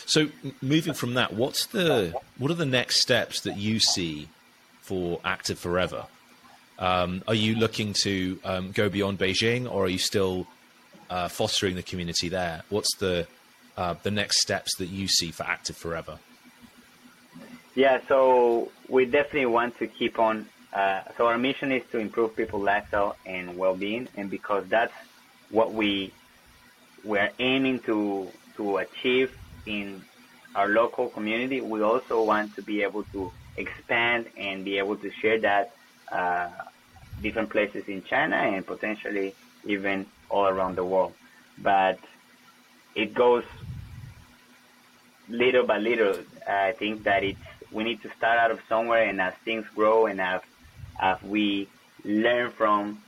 So 0.05 0.29
moving 0.61 0.93
from 0.93 1.15
that, 1.15 1.33
what's 1.33 1.65
the 1.67 2.13
what 2.37 2.51
are 2.51 2.55
the 2.55 2.65
next 2.65 3.01
steps 3.01 3.41
that 3.41 3.57
you 3.57 3.79
see 3.79 4.27
for 4.81 5.19
ActivForever? 5.19 6.07
Um, 6.77 7.23
are 7.27 7.35
you 7.35 7.55
looking 7.55 7.93
to 8.03 8.39
um, 8.43 8.71
go 8.71 8.89
beyond 8.89 9.19
Beijing, 9.19 9.69
or 9.69 9.85
are 9.85 9.89
you 9.89 9.97
still 9.97 10.47
uh, 11.09 11.27
fostering 11.27 11.75
the 11.75 11.83
community 11.83 12.29
there? 12.29 12.63
What's 12.69 12.95
the 12.97 13.27
uh, 13.77 13.95
the 14.03 14.11
next 14.11 14.41
steps 14.41 14.75
that 14.77 14.87
you 14.89 15.07
see 15.07 15.31
for 15.31 15.43
ActivForever? 15.43 16.19
Yeah, 17.75 18.01
so 18.07 18.71
we 18.87 19.05
definitely 19.05 19.47
want 19.47 19.77
to 19.79 19.87
keep 19.87 20.19
on. 20.19 20.47
Uh, 20.73 21.01
so 21.17 21.27
our 21.27 21.37
mission 21.37 21.71
is 21.71 21.83
to 21.91 21.97
improve 21.97 22.35
people's 22.35 22.63
lifestyle 22.63 23.15
and 23.25 23.57
well-being, 23.57 24.07
and 24.15 24.29
because 24.29 24.65
that's 24.67 24.93
what 25.49 25.73
we 25.73 26.13
we're 27.03 27.31
aiming 27.39 27.79
to 27.79 28.27
to 28.55 28.77
achieve 28.77 29.35
in 29.69 30.03
our 30.55 30.67
local 30.67 31.09
community, 31.09 31.61
we 31.61 31.81
also 31.81 32.23
want 32.23 32.55
to 32.55 32.61
be 32.61 32.81
able 32.81 33.03
to 33.13 33.31
expand 33.57 34.25
and 34.37 34.65
be 34.65 34.77
able 34.77 34.97
to 34.97 35.09
share 35.21 35.39
that 35.41 35.71
uh, 36.11 36.49
different 37.21 37.49
places 37.49 37.83
in 37.87 38.03
China 38.09 38.35
and 38.35 38.65
potentially 38.65 39.35
even 39.65 40.05
all 40.29 40.47
around 40.47 40.75
the 40.75 40.83
world. 40.83 41.13
But 41.61 41.99
it 42.95 43.13
goes 43.13 43.43
little 45.29 45.65
by 45.65 45.77
little. 45.77 46.15
I 46.47 46.73
think 46.79 47.03
that 47.03 47.23
it's 47.23 47.39
we 47.71 47.83
need 47.83 48.01
to 48.01 48.09
start 48.17 48.39
out 48.39 48.51
of 48.51 48.59
somewhere, 48.67 49.03
and 49.07 49.21
as 49.21 49.33
things 49.45 49.65
grow 49.75 50.07
and 50.07 50.19
as 50.19 50.41
as 50.99 51.17
we 51.23 51.69
learn 52.03 52.51
from 52.57 53.03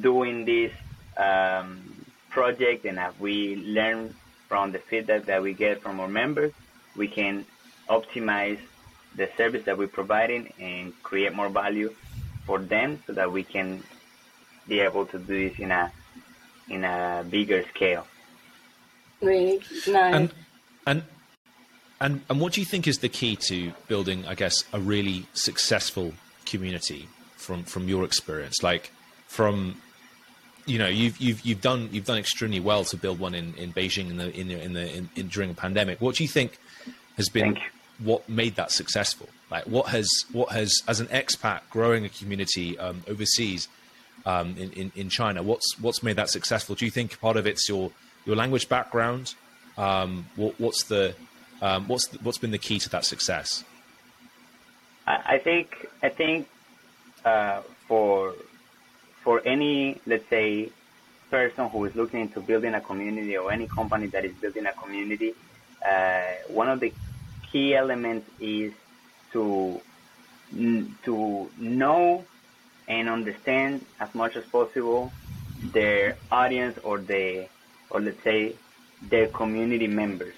doing 0.00 0.44
this 0.44 0.72
um, 1.16 2.04
project, 2.30 2.84
and 2.84 2.98
as 2.98 3.14
we 3.20 3.56
learn 3.56 4.14
from 4.50 4.72
the 4.72 4.80
feedback 4.80 5.26
that 5.26 5.40
we 5.40 5.52
get 5.54 5.80
from 5.80 6.00
our 6.00 6.08
members, 6.08 6.52
we 6.96 7.06
can 7.06 7.46
optimize 7.88 8.58
the 9.14 9.28
service 9.36 9.64
that 9.64 9.78
we're 9.78 9.94
providing 10.00 10.52
and 10.58 10.92
create 11.04 11.32
more 11.32 11.48
value 11.48 11.94
for 12.46 12.58
them, 12.58 13.00
so 13.06 13.12
that 13.12 13.30
we 13.30 13.44
can 13.44 13.80
be 14.66 14.80
able 14.80 15.06
to 15.06 15.18
do 15.20 15.48
this 15.48 15.56
in 15.60 15.70
a 15.70 15.92
in 16.68 16.82
a 16.82 17.24
bigger 17.30 17.64
scale. 17.72 18.04
Really 19.22 19.62
nice. 19.86 20.14
And, 20.16 20.32
and 20.84 21.02
and 22.00 22.22
and 22.28 22.40
what 22.40 22.54
do 22.54 22.60
you 22.60 22.66
think 22.66 22.88
is 22.88 22.98
the 22.98 23.08
key 23.08 23.36
to 23.48 23.72
building, 23.86 24.26
I 24.26 24.34
guess, 24.34 24.64
a 24.72 24.80
really 24.80 25.26
successful 25.32 26.12
community 26.44 27.08
from 27.36 27.62
from 27.62 27.88
your 27.88 28.02
experience? 28.04 28.64
Like 28.64 28.90
from 29.28 29.80
you 30.70 30.78
know 30.78 30.86
you've 30.86 31.18
you've 31.18 31.40
you've 31.44 31.60
done 31.60 31.88
you've 31.90 32.04
done 32.04 32.18
extremely 32.18 32.60
well 32.60 32.84
to 32.84 32.96
build 32.96 33.18
one 33.18 33.34
in, 33.34 33.54
in 33.54 33.72
Beijing 33.72 34.08
in 34.10 34.16
the 34.16 34.30
in 34.38 34.48
the, 34.48 34.62
in, 34.62 34.72
the 34.72 34.96
in, 34.96 35.10
in 35.16 35.28
during 35.28 35.50
a 35.50 35.54
pandemic. 35.54 36.00
What 36.00 36.14
do 36.14 36.22
you 36.22 36.28
think 36.28 36.58
has 37.16 37.28
been 37.28 37.58
what 37.98 38.28
made 38.28 38.54
that 38.54 38.70
successful? 38.70 39.28
Like 39.50 39.64
what 39.64 39.88
has 39.88 40.08
what 40.32 40.50
has 40.52 40.82
as 40.86 41.00
an 41.00 41.08
expat 41.08 41.62
growing 41.70 42.04
a 42.04 42.08
community 42.08 42.78
um, 42.78 43.02
overseas 43.08 43.68
um, 44.24 44.54
in, 44.56 44.70
in, 44.72 44.92
in 44.94 45.08
China? 45.08 45.42
What's 45.42 45.78
what's 45.80 46.02
made 46.04 46.16
that 46.16 46.30
successful? 46.30 46.76
Do 46.76 46.84
you 46.84 46.90
think 46.92 47.20
part 47.20 47.36
of 47.36 47.46
it's 47.46 47.68
your 47.68 47.90
your 48.24 48.36
language 48.36 48.68
background? 48.68 49.34
Um, 49.76 50.26
what, 50.36 50.58
what's 50.60 50.84
the 50.84 51.14
um, 51.62 51.88
what's 51.88 52.06
the, 52.06 52.18
what's 52.18 52.38
been 52.38 52.52
the 52.52 52.58
key 52.58 52.78
to 52.78 52.88
that 52.90 53.04
success? 53.04 53.64
I, 55.08 55.34
I 55.34 55.38
think 55.38 55.88
I 56.00 56.10
think 56.10 56.48
uh, 57.24 57.62
for 57.88 58.34
for 59.24 59.46
any 59.46 60.00
let's 60.06 60.24
say 60.30 60.70
person 61.30 61.68
who 61.70 61.84
is 61.84 61.92
looking 61.94 62.20
into 62.20 62.40
building 62.40 62.74
a 62.74 62.80
community 62.80 63.36
or 63.36 63.52
any 63.52 63.68
company 63.68 64.08
that 64.08 64.24
is 64.24 64.32
building 64.40 64.64
a 64.66 64.82
community, 64.82 65.32
uh, 65.88 66.52
one 66.52 66.68
of 66.68 66.80
the 66.80 66.92
key 67.52 67.74
elements 67.74 68.26
is 68.40 68.72
to 69.32 69.80
to 71.04 71.48
know 71.58 72.24
and 72.88 73.08
understand 73.08 73.84
as 74.00 74.08
much 74.14 74.32
as 74.36 74.42
possible 74.50 75.12
their 75.72 76.16
audience 76.30 76.76
or 76.82 76.98
the 76.98 77.46
or 77.90 78.00
let's 78.00 78.16
say 78.24 78.56
their 79.10 79.28
community 79.28 79.86
members. 79.86 80.34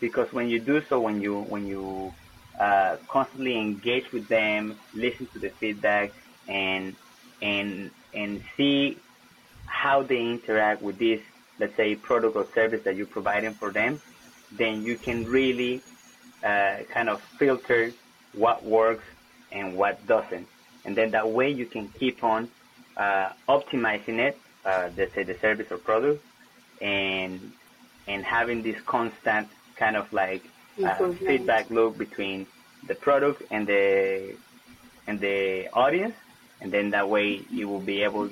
Because 0.00 0.26
when 0.32 0.48
you 0.48 0.60
do 0.60 0.80
so 0.88 1.00
when 1.00 1.20
you 1.20 1.40
when 1.40 1.66
you 1.66 2.12
uh, 2.60 2.96
constantly 3.10 3.56
engage 3.56 4.04
with 4.12 4.28
them 4.28 4.78
listen 4.94 5.26
to 5.32 5.38
the 5.38 5.50
feedback 5.58 6.12
and 6.48 6.94
and 7.40 7.90
and 8.16 8.42
see 8.56 8.98
how 9.66 10.02
they 10.02 10.18
interact 10.20 10.82
with 10.82 10.98
this 10.98 11.20
let's 11.60 11.76
say 11.76 11.94
product 11.94 12.36
or 12.36 12.46
service 12.54 12.82
that 12.84 12.96
you're 12.96 13.06
providing 13.06 13.54
for 13.54 13.70
them 13.70 14.00
then 14.52 14.82
you 14.82 14.96
can 14.96 15.24
really 15.26 15.82
uh, 16.42 16.76
kind 16.92 17.08
of 17.08 17.20
filter 17.38 17.92
what 18.34 18.64
works 18.64 19.04
and 19.52 19.76
what 19.76 20.06
doesn't. 20.06 20.46
And 20.84 20.96
then 20.96 21.10
that 21.12 21.28
way 21.28 21.50
you 21.50 21.66
can 21.66 21.88
keep 21.98 22.22
on 22.22 22.48
uh, 22.96 23.30
optimizing 23.48 24.18
it, 24.18 24.38
uh, 24.64 24.90
let's 24.96 25.14
say 25.14 25.24
the 25.24 25.36
service 25.40 25.66
or 25.70 25.78
product, 25.78 26.22
and 26.80 27.52
and 28.06 28.24
having 28.24 28.62
this 28.62 28.76
constant 28.86 29.48
kind 29.76 29.96
of 29.96 30.12
like 30.12 30.42
uh, 30.84 31.12
feedback 31.12 31.70
loop 31.70 31.98
between 31.98 32.46
the 32.86 32.94
product 32.94 33.42
and 33.50 33.66
the 33.66 34.36
and 35.06 35.20
the 35.20 35.68
audience, 35.72 36.14
and 36.60 36.72
then 36.72 36.90
that 36.90 37.08
way 37.08 37.40
you 37.50 37.68
will 37.68 37.80
be 37.80 38.02
able, 38.02 38.30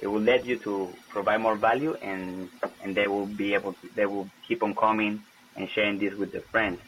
it 0.00 0.06
will 0.06 0.20
let 0.20 0.44
you 0.44 0.58
to 0.58 0.92
provide 1.08 1.40
more 1.40 1.56
value, 1.56 1.94
and 1.94 2.48
and 2.82 2.94
they 2.94 3.06
will 3.06 3.26
be 3.26 3.54
able 3.54 3.72
to, 3.72 3.88
they 3.94 4.06
will 4.06 4.28
keep 4.46 4.62
on 4.62 4.74
coming 4.74 5.22
and 5.56 5.68
sharing 5.70 5.98
this 5.98 6.14
with 6.14 6.32
their 6.32 6.42
friends. 6.42 6.80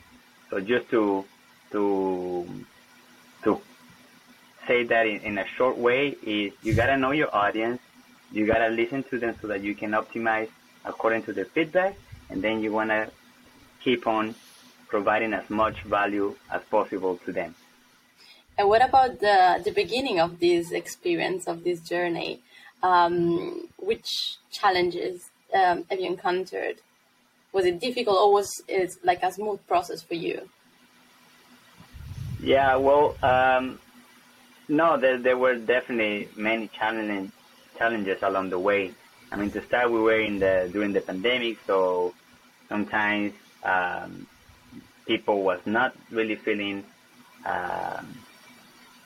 So 0.51 0.61
just 0.61 0.89
to 0.91 1.25
to 1.73 2.47
to 3.45 3.61
say 4.67 4.85
that 4.85 5.07
in, 5.07 5.21
in 5.21 5.39
a 5.39 5.47
short 5.57 5.79
way 5.79 6.09
is 6.23 6.53
you 6.63 6.75
gotta 6.75 6.97
know 6.97 7.13
your 7.13 7.35
audience, 7.35 7.81
you 8.33 8.47
gotta 8.47 8.69
listen 8.69 9.05
to 9.11 9.19
them 9.19 9.37
so 9.41 9.49
that 9.49 9.63
you 9.63 9.75
can 9.75 9.93
optimize 9.93 10.49
according 10.85 11.23
to 11.25 11.33
their 11.33 11.47
feedback, 11.47 11.97
and 12.31 12.43
then 12.43 12.61
you 12.61 12.73
wanna 12.73 13.11
keep 13.83 14.07
on 14.07 14.35
providing 14.89 15.33
as 15.33 15.49
much 15.51 15.83
value 15.83 16.35
as 16.51 16.63
possible 16.71 17.19
to 17.25 17.33
them. 17.33 17.55
And 18.59 18.69
what 18.69 18.85
about 18.85 19.21
the 19.21 19.63
the 19.65 19.71
beginning 19.71 20.19
of 20.19 20.41
this 20.41 20.73
experience 20.73 21.47
of 21.47 21.63
this 21.63 21.81
journey? 21.81 22.41
Um, 22.83 23.69
which 23.79 24.37
challenges 24.53 25.31
um, 25.55 25.85
have 25.89 26.01
you 26.01 26.07
encountered? 26.07 26.77
Was 27.53 27.65
it 27.65 27.81
difficult, 27.81 28.17
or 28.17 28.33
was 28.33 28.63
it 28.69 28.91
like 29.03 29.23
a 29.23 29.33
smooth 29.33 29.61
process 29.67 30.03
for 30.03 30.15
you? 30.15 30.49
Yeah, 32.41 32.77
well, 32.77 33.17
um, 33.23 33.81
no, 34.69 34.97
there, 34.97 35.19
there 35.19 35.37
were 35.37 35.57
definitely 35.57 36.29
many 36.37 36.69
challenging 36.69 37.33
challenges 37.77 38.23
along 38.23 38.51
the 38.51 38.59
way. 38.59 38.93
I 39.33 39.37
mean, 39.37 39.51
to 39.53 39.63
start, 39.63 39.91
we 39.91 40.01
were 40.01 40.21
in 40.21 40.39
the 40.39 40.69
during 40.73 40.93
the 40.93 41.01
pandemic, 41.01 41.59
so 41.67 42.15
sometimes 42.69 43.33
um, 43.65 44.27
people 45.07 45.43
was 45.43 45.61
not 45.65 45.97
really 46.11 46.37
feeling 46.37 46.85
um, 47.45 48.07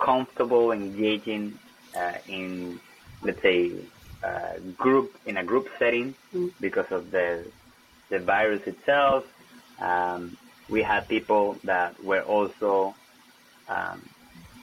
comfortable 0.03 0.73
engaging 0.73 1.59
uh, 1.97 2.19
in, 2.29 2.81
let's 3.23 3.41
say, 3.41 3.73
uh, 4.23 4.55
group 4.77 5.17
in 5.27 5.37
a 5.37 5.45
group 5.45 5.69
setting 5.79 6.15
mm. 6.35 6.51
because 6.61 6.91
of 6.91 7.11
the 7.11 7.45
the 8.11 8.19
virus 8.19 8.63
itself. 8.67 9.25
Um, 9.81 10.37
we 10.69 10.83
had 10.83 11.09
people 11.09 11.57
that 11.65 11.91
were 12.03 12.23
also 12.23 12.95
um, 13.69 13.99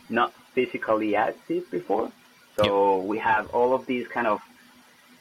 not 0.09 0.33
physically 0.53 1.15
active 1.15 1.69
before. 1.71 2.11
So 2.57 2.99
yep. 2.99 3.05
we 3.07 3.17
have 3.19 3.49
all 3.51 3.73
of 3.73 3.85
these 3.85 4.07
kind 4.07 4.27
of 4.27 4.39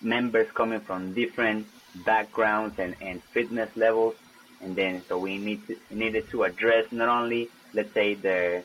members 0.00 0.48
coming 0.52 0.80
from 0.80 1.14
different 1.14 1.66
backgrounds 2.04 2.78
and, 2.78 2.94
and 3.00 3.22
fitness 3.22 3.70
levels. 3.76 4.14
And 4.60 4.74
then, 4.74 5.02
so 5.08 5.18
we 5.18 5.38
need 5.38 5.66
to, 5.68 5.76
needed 5.90 6.28
to 6.30 6.44
address 6.44 6.90
not 6.90 7.08
only, 7.08 7.48
let's 7.74 7.92
say, 7.94 8.14
the, 8.14 8.62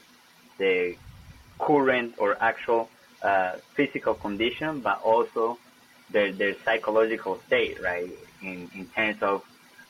the 0.58 0.96
current 1.66 2.16
or 2.18 2.38
actual 2.40 2.90
uh, 3.22 3.54
physical 3.76 4.14
condition, 4.14 4.82
but 4.82 5.02
also 5.02 5.58
their, 6.12 6.32
their 6.32 6.56
psychological 6.66 7.40
state, 7.48 7.82
right? 7.82 8.10
In, 8.42 8.70
in 8.76 8.86
terms 8.96 9.22
of 9.22 9.44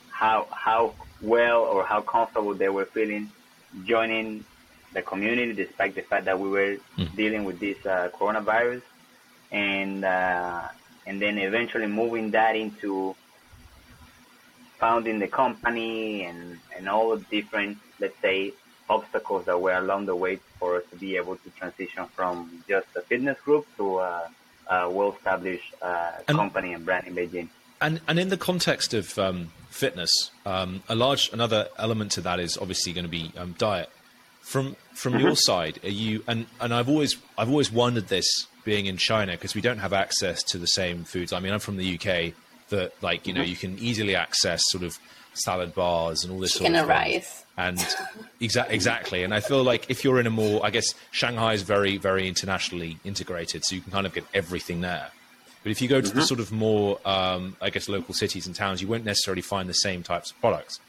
how, 0.10 0.48
how 0.52 0.94
well 1.22 1.62
or 1.62 1.84
how 1.84 2.02
comfortable 2.02 2.54
they 2.54 2.70
were 2.70 2.86
feeling 2.86 3.30
joining 3.86 4.46
the 4.94 5.02
community, 5.02 5.54
despite 5.54 5.96
the 5.96 6.02
fact 6.02 6.26
that 6.26 6.40
we 6.40 6.50
were 6.50 6.78
mm. 6.98 7.16
dealing 7.16 7.44
with 7.44 7.60
this 7.60 7.84
uh, 7.86 8.10
coronavirus, 8.14 8.84
and 9.52 10.06
uh, 10.06 10.68
and 11.06 11.22
then 11.22 11.38
eventually 11.38 11.88
moving 11.88 12.32
that 12.32 12.56
into 12.56 13.16
founding 14.80 15.20
the 15.20 15.28
company 15.28 16.24
and 16.24 16.60
and 16.76 16.88
all 16.88 17.16
the 17.16 17.26
different, 17.32 17.78
let's 18.00 18.20
say, 18.22 18.54
obstacles 18.93 19.45
that 19.45 19.60
were 19.60 19.77
along 19.86 20.06
the 20.06 20.15
way 20.15 20.36
for 20.60 20.77
us 20.77 20.84
to 20.91 20.95
be 20.95 21.17
able 21.17 21.36
to 21.38 21.49
transition 21.51 22.06
from 22.15 22.63
just 22.67 22.88
a 22.95 23.01
fitness 23.01 23.39
group 23.41 23.65
to 23.77 23.99
a, 23.99 24.29
a 24.69 24.89
well-established 24.89 25.73
uh, 25.82 26.12
and, 26.27 26.38
company 26.38 26.73
and 26.73 26.86
brand 26.86 27.08
in 27.08 27.15
Beijing. 27.15 27.49
And 27.82 27.99
and 28.08 28.17
in 28.19 28.29
the 28.29 28.38
context 28.38 28.93
of 28.93 29.17
um, 29.19 29.51
fitness, 29.69 30.12
um, 30.45 30.84
a 30.88 30.95
large 30.95 31.32
another 31.34 31.67
element 31.77 32.12
to 32.13 32.21
that 32.21 32.39
is 32.39 32.58
obviously 32.58 32.93
going 32.93 33.06
to 33.06 33.15
be 33.21 33.32
um, 33.38 33.56
diet. 33.58 33.89
From 34.41 34.75
from 34.93 35.13
mm-hmm. 35.13 35.23
your 35.23 35.36
side, 35.36 35.79
are 35.84 35.89
you 35.89 36.23
and 36.27 36.45
and 36.62 36.73
I've 36.73 36.89
always 36.89 37.17
I've 37.38 37.49
always 37.49 37.71
wondered 37.71 38.08
this 38.08 38.47
being 38.63 38.86
in 38.86 38.97
China 38.97 39.34
because 39.34 39.56
we 39.56 39.62
don't 39.62 39.79
have 39.79 39.93
access 39.93 40.43
to 40.43 40.58
the 40.58 40.67
same 40.67 41.03
foods. 41.03 41.34
I 41.34 41.39
mean, 41.39 41.53
I'm 41.53 41.60
from 41.60 41.77
the 41.77 41.95
UK 41.95 42.34
that 42.74 42.92
like 43.02 43.28
you 43.28 43.34
know 43.34 43.42
mm-hmm. 43.42 43.50
you 43.50 43.56
can 43.56 43.80
easily 43.80 44.16
access 44.16 44.62
sort 44.68 44.84
of 44.84 44.98
salad 45.34 45.74
bars 45.74 46.24
and 46.24 46.32
all 46.34 46.40
this 46.40 46.54
Chicken 46.54 46.74
sort 46.74 46.84
of 46.84 46.90
rice. 46.90 47.46
And 47.56 47.78
exa- 48.42 48.70
exactly, 48.70 49.24
and 49.24 49.34
I 49.34 49.40
feel 49.40 49.64
like 49.64 49.90
if 49.90 50.04
you're 50.04 50.20
in 50.20 50.28
a 50.28 50.32
more, 50.32 50.66
I 50.66 50.70
guess 50.72 50.94
Shanghai 51.12 51.54
is 51.54 51.62
very 51.62 51.98
very 51.98 52.28
internationally 52.28 52.98
integrated, 53.04 53.64
so 53.64 53.76
you 53.76 53.82
can 53.82 53.92
kind 53.92 54.06
of 54.06 54.14
get 54.14 54.26
everything 54.34 54.82
there. 54.82 55.10
But 55.64 55.72
if 55.72 55.82
you 55.82 55.88
go 55.88 56.02
to 56.02 56.08
mm-hmm. 56.08 56.20
the 56.20 56.26
sort 56.26 56.40
of 56.40 56.52
more, 56.52 57.00
um, 57.06 57.56
I 57.62 57.70
guess, 57.70 57.88
local 57.88 58.14
cities 58.14 58.48
and 58.48 58.56
towns, 58.56 58.82
you 58.82 58.88
won't 58.88 59.06
necessarily 59.06 59.42
find 59.42 59.70
the 59.70 59.74
same 59.74 60.04
types 60.04 60.32
of 60.32 60.40
products. 60.42 60.80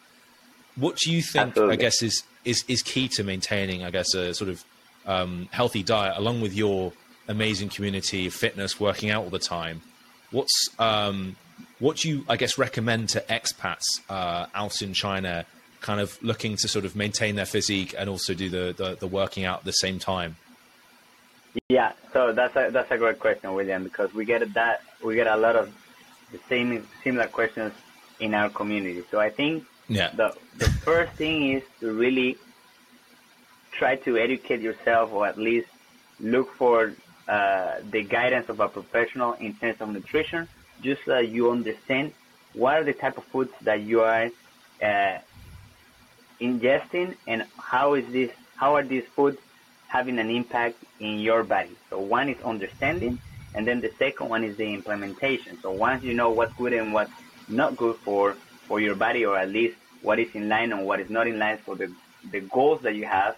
What 0.75 0.97
do 0.97 1.12
you 1.12 1.23
think? 1.23 1.49
Absolutely. 1.49 1.75
I 1.75 1.77
guess 1.77 2.03
is 2.03 2.25
is 2.44 2.64
is 2.66 2.83
key 2.83 3.09
to 3.09 3.23
maintaining, 3.23 3.85
I 3.85 3.90
guess, 3.90 4.14
a 4.14 4.35
sort 4.35 4.51
of 4.51 4.64
um, 5.07 5.49
healthy 5.53 5.83
diet, 5.83 6.14
along 6.16 6.40
with 6.40 6.55
your 6.55 6.92
amazing 7.29 7.68
community, 7.68 8.27
of 8.27 8.35
fitness, 8.35 8.81
working 8.81 9.11
out 9.11 9.25
all 9.25 9.31
the 9.31 9.38
time. 9.38 9.83
What's 10.31 10.68
um, 10.79 11.37
what 11.78 11.98
do 11.98 12.08
you, 12.08 12.24
I 12.28 12.37
guess, 12.37 12.58
recommend 12.58 13.10
to 13.10 13.20
expats 13.28 13.84
uh, 14.08 14.46
out 14.54 14.82
in 14.82 14.92
China, 14.92 15.44
kind 15.80 16.00
of 16.00 16.22
looking 16.22 16.56
to 16.56 16.68
sort 16.68 16.84
of 16.84 16.96
maintain 16.96 17.37
their 17.37 17.46
physique 17.46 17.94
and 17.96 18.08
also 18.08 18.34
do 18.34 18.48
the, 18.48 18.74
the, 18.76 18.96
the 18.96 19.06
working 19.06 19.44
out 19.44 19.60
at 19.60 19.64
the 19.64 19.72
same 19.72 19.98
time? 19.98 20.37
Yeah, 21.68 21.92
so 22.12 22.32
that's 22.32 22.56
a 22.56 22.70
that's 22.72 22.90
a 22.90 22.98
great 22.98 23.20
question, 23.20 23.54
William, 23.54 23.84
because 23.84 24.12
we 24.12 24.24
get 24.24 24.54
that 24.54 24.82
we 25.04 25.14
get 25.14 25.28
a 25.28 25.37
lot 25.37 25.54
of 25.54 25.72
the 26.32 26.40
same 26.48 26.84
similar 27.04 27.28
questions 27.28 27.72
in 28.18 28.34
our 28.34 28.50
community. 28.50 29.04
So 29.08 29.20
I 29.20 29.30
think 29.30 29.64
yeah. 29.88 30.10
The 30.14 30.34
the 30.56 30.70
first 30.70 31.12
thing 31.12 31.52
is 31.52 31.62
to 31.80 31.92
really 31.92 32.38
try 33.72 33.96
to 33.96 34.16
educate 34.16 34.60
yourself, 34.60 35.12
or 35.12 35.26
at 35.26 35.38
least 35.38 35.68
look 36.20 36.54
for 36.54 36.94
uh, 37.28 37.74
the 37.90 38.02
guidance 38.02 38.48
of 38.48 38.60
a 38.60 38.68
professional 38.68 39.34
in 39.34 39.54
terms 39.54 39.80
of 39.80 39.88
nutrition, 39.90 40.48
just 40.82 41.04
so 41.04 41.18
you 41.18 41.50
understand 41.50 42.12
what 42.54 42.74
are 42.74 42.84
the 42.84 42.92
type 42.92 43.18
of 43.18 43.24
foods 43.24 43.50
that 43.62 43.80
you 43.80 44.00
are 44.02 44.30
uh, 44.82 45.18
ingesting 46.40 47.16
and 47.26 47.44
how 47.58 47.94
is 47.94 48.04
this 48.12 48.30
how 48.56 48.76
are 48.76 48.84
these 48.84 49.04
foods 49.16 49.38
having 49.88 50.18
an 50.18 50.30
impact 50.30 50.76
in 50.98 51.20
your 51.20 51.44
body. 51.44 51.76
So 51.90 52.00
one 52.00 52.28
is 52.28 52.40
understanding, 52.44 53.18
and 53.54 53.66
then 53.66 53.80
the 53.80 53.92
second 53.98 54.28
one 54.28 54.42
is 54.42 54.56
the 54.56 54.74
implementation. 54.74 55.58
So 55.62 55.70
once 55.70 56.02
you 56.02 56.14
know 56.14 56.30
what's 56.30 56.52
good 56.54 56.72
and 56.72 56.92
what's 56.92 57.12
not 57.48 57.76
good 57.76 57.96
for 58.04 58.37
for 58.66 58.80
your 58.80 58.94
body, 58.94 59.24
or 59.24 59.38
at 59.38 59.48
least 59.48 59.76
what 60.02 60.18
is 60.18 60.28
in 60.34 60.48
line 60.48 60.72
and 60.72 60.84
what 60.84 61.00
is 61.00 61.10
not 61.10 61.26
in 61.26 61.38
line 61.38 61.58
for 61.58 61.76
the, 61.76 61.92
the 62.30 62.40
goals 62.40 62.80
that 62.82 62.94
you 62.94 63.04
have, 63.04 63.37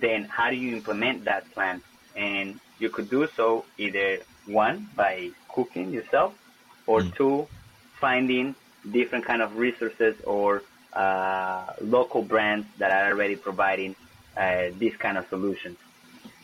then 0.00 0.24
how 0.24 0.50
do 0.50 0.56
you 0.56 0.76
implement 0.76 1.24
that 1.24 1.50
plan? 1.52 1.80
And 2.16 2.60
you 2.78 2.90
could 2.90 3.08
do 3.08 3.26
so 3.36 3.64
either 3.78 4.18
one, 4.46 4.88
by 4.94 5.30
cooking 5.48 5.90
yourself, 5.90 6.34
or 6.86 7.00
mm. 7.00 7.14
two, 7.14 7.46
finding 8.00 8.54
different 8.90 9.24
kind 9.24 9.42
of 9.42 9.56
resources 9.56 10.14
or 10.24 10.62
uh, 10.92 11.72
local 11.80 12.22
brands 12.22 12.66
that 12.78 12.90
are 12.90 13.10
already 13.12 13.36
providing 13.36 13.96
uh, 14.36 14.66
these 14.78 14.96
kind 14.96 15.18
of 15.18 15.26
solutions. 15.28 15.78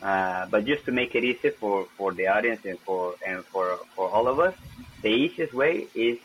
Uh, 0.01 0.47
but 0.47 0.65
just 0.65 0.83
to 0.85 0.91
make 0.91 1.13
it 1.13 1.23
easy 1.23 1.49
for, 1.49 1.85
for 1.97 2.11
the 2.11 2.27
audience 2.27 2.65
and 2.65 2.79
for 2.79 3.15
and 3.25 3.45
for, 3.45 3.77
for 3.95 4.09
all 4.09 4.27
of 4.27 4.39
us, 4.39 4.55
the 5.03 5.09
easiest 5.09 5.53
way 5.53 5.87
is 5.93 6.17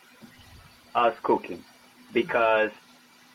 us 0.95 1.15
cooking 1.23 1.63
because 2.13 2.71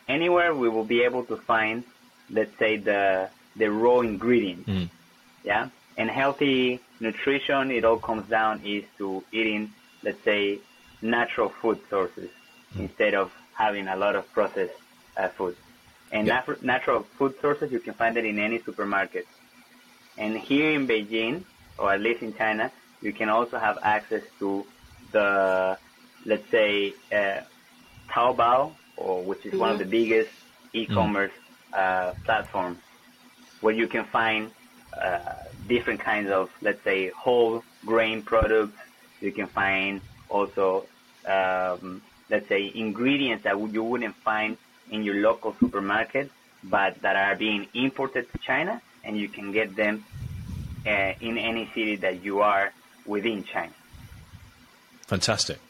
anywhere 0.08 0.54
we 0.56 0.68
will 0.68 0.84
be 0.84 1.04
able 1.04 1.24
to 1.26 1.38
find, 1.38 1.84
let's 2.30 2.58
say 2.58 2.78
the 2.78 3.30
the 3.56 3.70
raw 3.70 4.00
ingredients. 4.00 4.68
Mm. 4.68 4.90
Yeah, 5.44 5.70
and 5.98 6.10
healthy 6.10 6.80
nutrition, 7.00 7.72
it 7.72 7.84
all 7.86 7.98
comes 7.98 8.28
down 8.30 8.62
is 8.66 8.84
to 8.98 9.24
eating, 9.32 9.74
let's 10.04 10.24
say, 10.24 10.60
natural 11.02 11.50
food 11.50 11.80
sources 11.90 12.30
mm. 12.76 12.82
instead 12.82 13.14
of 13.14 13.32
having 13.54 13.88
a 13.88 13.96
lot 13.96 14.16
of 14.16 14.32
processed 14.34 14.74
uh, 15.18 15.28
food. 15.30 15.56
And 16.12 16.28
yeah. 16.28 16.42
nat- 16.48 16.64
natural 16.64 17.04
food 17.18 17.36
sources, 17.42 17.72
you 17.72 17.80
can 17.80 17.94
find 17.94 18.18
it 18.18 18.26
in 18.26 18.40
any 18.40 18.60
supermarket. 18.60 19.28
And 20.18 20.38
here 20.38 20.72
in 20.72 20.88
Beijing, 20.88 21.44
or 21.78 21.94
at 21.94 22.02
least 22.02 22.22
in 22.22 22.34
China, 22.34 22.72
you 23.02 23.14
can 23.14 23.30
also 23.30 23.58
have 23.58 23.80
access 23.82 24.24
to 24.40 24.66
the, 25.12 25.78
let's 26.26 26.50
say, 26.50 26.94
uh, 27.12 27.42
Taobao, 28.10 28.74
or 28.98 29.24
which 29.24 29.46
is 29.46 29.52
mm-hmm. 29.52 29.60
one 29.60 29.72
of 29.72 29.80
the 29.80 29.86
biggest 29.86 30.30
e-commerce 30.74 31.32
mm. 31.74 31.78
uh, 31.78 32.14
platforms, 32.26 32.78
where 33.62 33.74
you 33.74 33.88
can 33.88 34.06
find 34.06 34.52
uh, 35.02 35.34
different 35.68 36.00
kinds 36.00 36.30
of, 36.30 36.50
let's 36.62 36.84
say, 36.84 37.10
whole 37.10 37.64
grain 37.86 38.22
products. 38.22 38.78
You 39.22 39.32
can 39.32 39.48
find 39.48 40.02
also, 40.30 40.86
um, 41.26 42.02
let's 42.30 42.48
say, 42.48 42.72
ingredients 42.74 43.44
that 43.44 43.60
you 43.60 43.84
wouldn't 43.84 44.16
find 44.16 44.58
in 44.90 45.04
your 45.04 45.16
local 45.16 45.56
supermarket, 45.60 46.32
but 46.64 47.02
that 47.02 47.16
are 47.16 47.36
being 47.36 47.68
imported 47.74 48.32
to 48.32 48.38
China, 48.40 48.82
and 49.04 49.18
you 49.18 49.28
can 49.28 49.52
get 49.52 49.76
them 49.76 50.06
uh, 50.86 51.14
in 51.20 51.38
any 51.38 51.68
city 51.74 51.96
that 51.98 52.24
you 52.24 52.42
are 52.42 52.72
within 53.06 53.44
China. 53.44 53.74
Fantastic. 55.08 55.60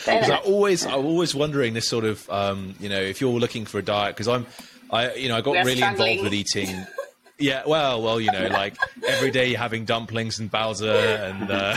Because 0.00 0.30
I 0.30 0.36
always, 0.36 0.86
I'm 0.86 1.04
always 1.04 1.34
wondering 1.34 1.74
this 1.74 1.88
sort 1.88 2.04
of, 2.04 2.28
um, 2.30 2.74
you 2.80 2.88
know, 2.88 3.00
if 3.00 3.20
you're 3.20 3.38
looking 3.38 3.66
for 3.66 3.78
a 3.78 3.82
diet, 3.82 4.14
because 4.16 4.28
I'm, 4.28 4.46
I, 4.90 5.14
you 5.14 5.28
know, 5.28 5.36
I 5.36 5.40
got 5.42 5.52
really 5.64 5.76
struggling. 5.76 6.18
involved 6.18 6.22
with 6.24 6.34
eating. 6.34 6.86
Yeah, 7.40 7.62
well, 7.66 8.02
well, 8.02 8.20
you 8.20 8.30
know, 8.30 8.48
like 8.48 8.76
every 9.06 9.30
day 9.30 9.48
you're 9.48 9.58
having 9.58 9.86
dumplings 9.86 10.38
and 10.38 10.52
baozi, 10.52 10.88
and 10.90 11.50
uh, 11.50 11.74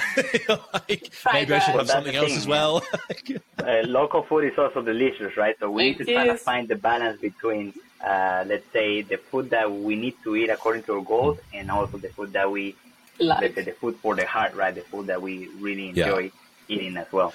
like, 0.73 1.10
maybe 1.32 1.54
I 1.54 1.60
should 1.60 1.76
have 1.76 1.89
something 1.89 2.15
else 2.15 2.36
as 2.36 2.45
well. 2.45 2.84
uh, 3.60 3.82
local 3.86 4.23
food 4.23 4.43
is 4.43 4.58
also 4.58 4.82
delicious, 4.82 5.38
right? 5.38 5.58
So 5.60 5.71
we 5.71 5.84
it 5.84 5.86
need 5.86 6.06
to 6.06 6.13
try 6.13 6.28
to 6.28 6.36
find 6.36 6.67
the 6.67 6.76
balance 6.76 7.21
between, 7.21 7.73
uh, 8.06 8.43
let's 8.45 8.69
say, 8.73 9.04
the 9.04 9.15
food 9.15 9.52
that 9.52 9.71
we 9.71 9.95
need 9.95 10.15
to 10.26 10.36
eat 10.36 10.49
according 10.49 10.84
to 10.84 10.95
our 10.95 11.02
goals, 11.02 11.39
and 11.54 11.71
also 11.71 11.97
the 11.97 12.10
food 12.10 12.34
that 12.34 12.52
we, 12.52 12.76
like. 13.19 13.41
let's 13.41 13.56
say, 13.56 13.62
the 13.62 13.71
food 13.71 13.95
for 13.95 14.15
the 14.15 14.26
heart, 14.26 14.54
right? 14.56 14.76
The 14.76 14.82
food 14.82 15.08
that 15.08 15.21
we 15.21 15.47
really 15.60 15.89
enjoy 15.89 16.19
yeah. 16.19 16.76
eating 16.76 16.97
as 16.97 17.10
well. 17.12 17.34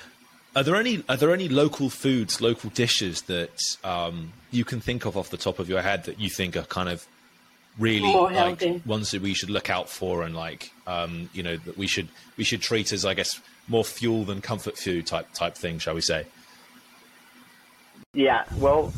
Are 0.54 0.62
there 0.62 0.76
any 0.76 1.02
are 1.08 1.16
there 1.16 1.32
any 1.32 1.48
local 1.48 1.88
foods, 1.88 2.40
local 2.42 2.68
dishes 2.70 3.22
that 3.22 3.58
um, 3.84 4.32
you 4.50 4.64
can 4.64 4.80
think 4.80 5.06
of 5.06 5.16
off 5.16 5.30
the 5.30 5.36
top 5.36 5.58
of 5.58 5.68
your 5.68 5.80
head 5.80 6.04
that 6.04 6.20
you 6.20 6.28
think 6.28 6.56
are 6.56 6.62
kind 6.64 6.88
of 6.88 7.06
really 7.78 8.12
like 8.12 8.84
ones 8.84 9.12
that 9.12 9.22
we 9.22 9.34
should 9.34 9.50
look 9.50 9.70
out 9.70 9.88
for 9.88 10.22
and 10.22 10.34
like 10.34 10.72
um, 10.86 11.30
you 11.32 11.42
know 11.42 11.56
that 11.56 11.76
we 11.76 11.86
should 11.86 12.08
we 12.36 12.44
should 12.44 12.60
treat 12.60 12.92
as 12.92 13.04
I 13.04 13.14
guess 13.14 13.40
more 13.68 13.84
fuel 13.84 14.24
than 14.24 14.40
comfort 14.40 14.76
food 14.76 15.06
type 15.06 15.32
type 15.32 15.54
thing, 15.54 15.78
shall 15.78 15.94
we 15.94 16.00
say? 16.00 16.26
Yeah, 18.14 18.44
well, 18.56 18.92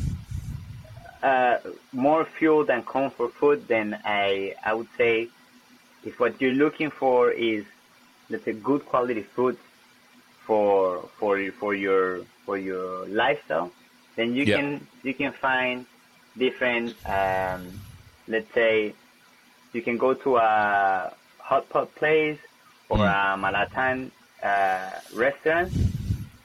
uh, 1.21 1.57
more 1.91 2.25
fuel 2.25 2.65
than 2.65 2.83
comfort 2.83 3.33
food. 3.33 3.67
Then 3.67 3.99
I 4.05 4.55
I 4.63 4.73
would 4.73 4.87
say 4.97 5.29
if 6.03 6.19
what 6.19 6.41
you're 6.41 6.53
looking 6.53 6.89
for 6.89 7.31
is 7.31 7.65
let's 8.29 8.45
say 8.45 8.53
good 8.53 8.85
quality 8.85 9.23
food 9.23 9.57
for 10.45 11.09
for 11.17 11.51
for 11.51 11.75
your 11.75 12.21
for 12.45 12.57
your 12.57 13.05
lifestyle, 13.07 13.71
then 14.15 14.33
you 14.33 14.45
can 14.45 14.87
you 15.03 15.13
can 15.13 15.33
find 15.33 15.85
different 16.37 16.95
um, 17.05 17.67
let's 18.31 18.51
say 18.53 18.93
you 19.73 19.81
can 19.81 19.97
go 19.97 20.13
to 20.13 20.37
a 20.37 21.13
hot 21.39 21.69
pot 21.69 21.93
place 21.95 22.39
or 22.89 22.97
mm. 22.97 23.03
a 23.03 23.37
Malatang 23.37 24.11
uh, 24.43 24.89
restaurant, 25.13 25.71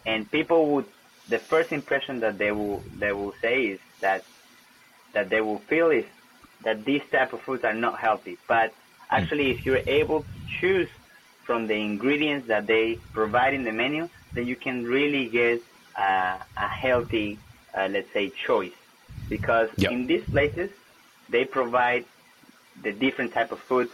and 0.05 0.31
people 0.31 0.67
would 0.73 0.87
the 1.29 1.39
first 1.39 1.73
impression 1.73 2.21
that 2.21 2.39
they 2.39 2.53
will 2.53 2.83
they 2.99 3.13
will 3.13 3.35
say 3.41 3.67
is 3.67 3.81
that 4.01 4.25
that 5.13 5.31
they 5.31 5.41
will 5.41 5.59
feel 5.59 5.91
is 5.91 6.05
that 6.63 6.85
these 6.85 7.03
type 7.11 7.33
of 7.33 7.41
foods 7.41 7.65
are 7.65 7.75
not 7.75 7.99
healthy. 7.99 8.37
But 8.47 8.73
actually, 9.11 9.47
mm. 9.47 9.55
if 9.55 9.67
you're 9.67 9.87
able 9.87 10.21
to 10.23 10.29
choose 10.61 10.89
from 11.45 11.67
the 11.69 11.75
ingredients 11.75 12.49
that 12.49 12.67
they 12.67 12.99
provide 13.13 13.55
in 13.55 13.65
the 13.65 13.73
menu, 13.73 14.09
then 14.33 14.47
you 14.47 14.57
can 14.57 14.85
really 14.85 15.29
get 15.29 15.63
uh, 15.97 16.39
a 16.57 16.69
healthy, 16.69 17.39
uh, 17.75 17.89
let's 17.91 18.13
say, 18.13 18.31
choice. 18.31 18.73
Because 19.29 19.71
yep. 19.77 19.93
in 19.93 20.07
these 20.07 20.25
places, 20.25 20.71
they 21.29 21.45
provide 21.45 22.05
the 22.83 22.93
different 22.93 23.33
type 23.33 23.53
of 23.53 23.59
food 23.59 23.89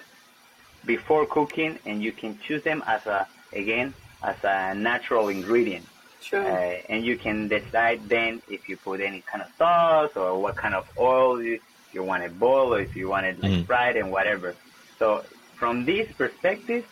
before 0.84 1.26
cooking, 1.26 1.78
and 1.86 2.02
you 2.02 2.12
can 2.12 2.38
choose 2.40 2.62
them 2.62 2.82
as 2.86 3.06
a 3.06 3.26
again 3.52 3.94
as 4.22 4.36
a 4.44 4.74
natural 4.74 5.28
ingredient. 5.28 5.86
Sure. 6.20 6.40
Uh, 6.40 6.80
and 6.88 7.04
you 7.04 7.16
can 7.16 7.48
decide 7.48 8.08
then 8.08 8.40
if 8.48 8.68
you 8.68 8.76
put 8.76 9.00
any 9.00 9.20
kind 9.22 9.42
of 9.42 9.48
sauce 9.58 10.16
or 10.16 10.40
what 10.40 10.54
kind 10.56 10.74
of 10.74 10.88
oil 10.98 11.42
you, 11.42 11.58
you 11.92 12.02
want 12.02 12.22
it 12.22 12.38
boiled 12.38 12.74
or 12.74 12.80
if 12.80 12.94
you 12.94 13.08
want 13.08 13.26
it 13.26 13.42
like 13.42 13.52
mm. 13.52 13.66
fried 13.66 13.96
and 13.96 14.10
whatever. 14.12 14.54
So 14.98 15.24
from 15.56 15.84
this 15.84 16.10
perspective 16.12 16.86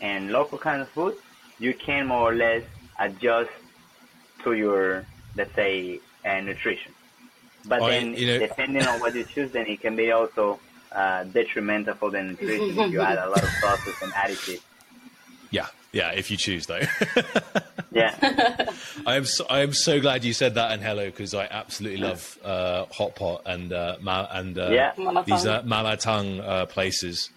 and 0.00 0.32
local 0.32 0.56
kind 0.56 0.80
of 0.80 0.88
food, 0.88 1.14
you 1.58 1.74
can 1.74 2.06
more 2.06 2.30
or 2.30 2.34
less 2.34 2.62
adjust 2.98 3.50
to 4.44 4.54
your 4.54 5.04
let's 5.36 5.54
say 5.54 6.00
uh, 6.24 6.40
nutrition. 6.40 6.92
But 7.66 7.86
then, 7.86 8.14
you 8.14 8.26
know, 8.26 8.38
depending 8.38 8.86
on 8.86 9.00
what 9.00 9.14
you 9.14 9.24
choose, 9.24 9.52
then 9.52 9.66
it 9.66 9.80
can 9.80 9.96
be 9.96 10.10
also 10.10 10.58
uh, 10.92 11.24
detrimental 11.24 11.94
for 11.94 12.10
the 12.10 12.22
nutrition 12.22 12.78
if 12.78 12.92
you 12.92 13.00
add 13.00 13.18
a 13.18 13.28
lot 13.28 13.42
of 13.42 13.48
sauces 13.60 13.94
and 14.02 14.12
additives. 14.12 14.62
Yeah, 15.50 15.66
yeah. 15.92 16.12
If 16.12 16.30
you 16.30 16.36
choose, 16.36 16.66
though. 16.66 16.80
yeah. 17.92 18.14
I 19.06 19.16
am 19.16 19.24
so, 19.24 19.46
I 19.50 19.60
am 19.60 19.72
so 19.72 20.00
glad 20.00 20.24
you 20.24 20.32
said 20.32 20.54
that, 20.54 20.70
Angelo, 20.70 21.06
because 21.06 21.34
I 21.34 21.46
absolutely 21.50 22.00
love 22.00 22.38
uh, 22.44 22.86
hot 22.86 23.16
pot 23.16 23.42
and 23.46 23.72
uh, 23.72 23.96
ma- 24.00 24.28
and 24.30 24.58
uh, 24.58 24.70
yeah. 24.70 24.92
these 25.26 25.46
uh, 25.46 25.62
malatang 25.62 26.40
uh, 26.40 26.66
places. 26.66 27.30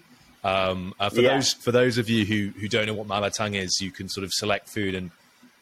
Um, 0.43 0.93
uh, 0.99 1.09
for 1.09 1.21
yeah. 1.21 1.36
those 1.36 1.53
for 1.53 1.71
those 1.71 1.97
of 1.97 2.09
you 2.09 2.25
who 2.25 2.59
who 2.59 2.67
don't 2.67 2.86
know 2.86 2.93
what 2.93 3.07
malatang 3.07 3.55
is, 3.55 3.79
you 3.81 3.91
can 3.91 4.09
sort 4.09 4.25
of 4.25 4.33
select 4.33 4.69
food 4.69 4.93
and 4.93 5.12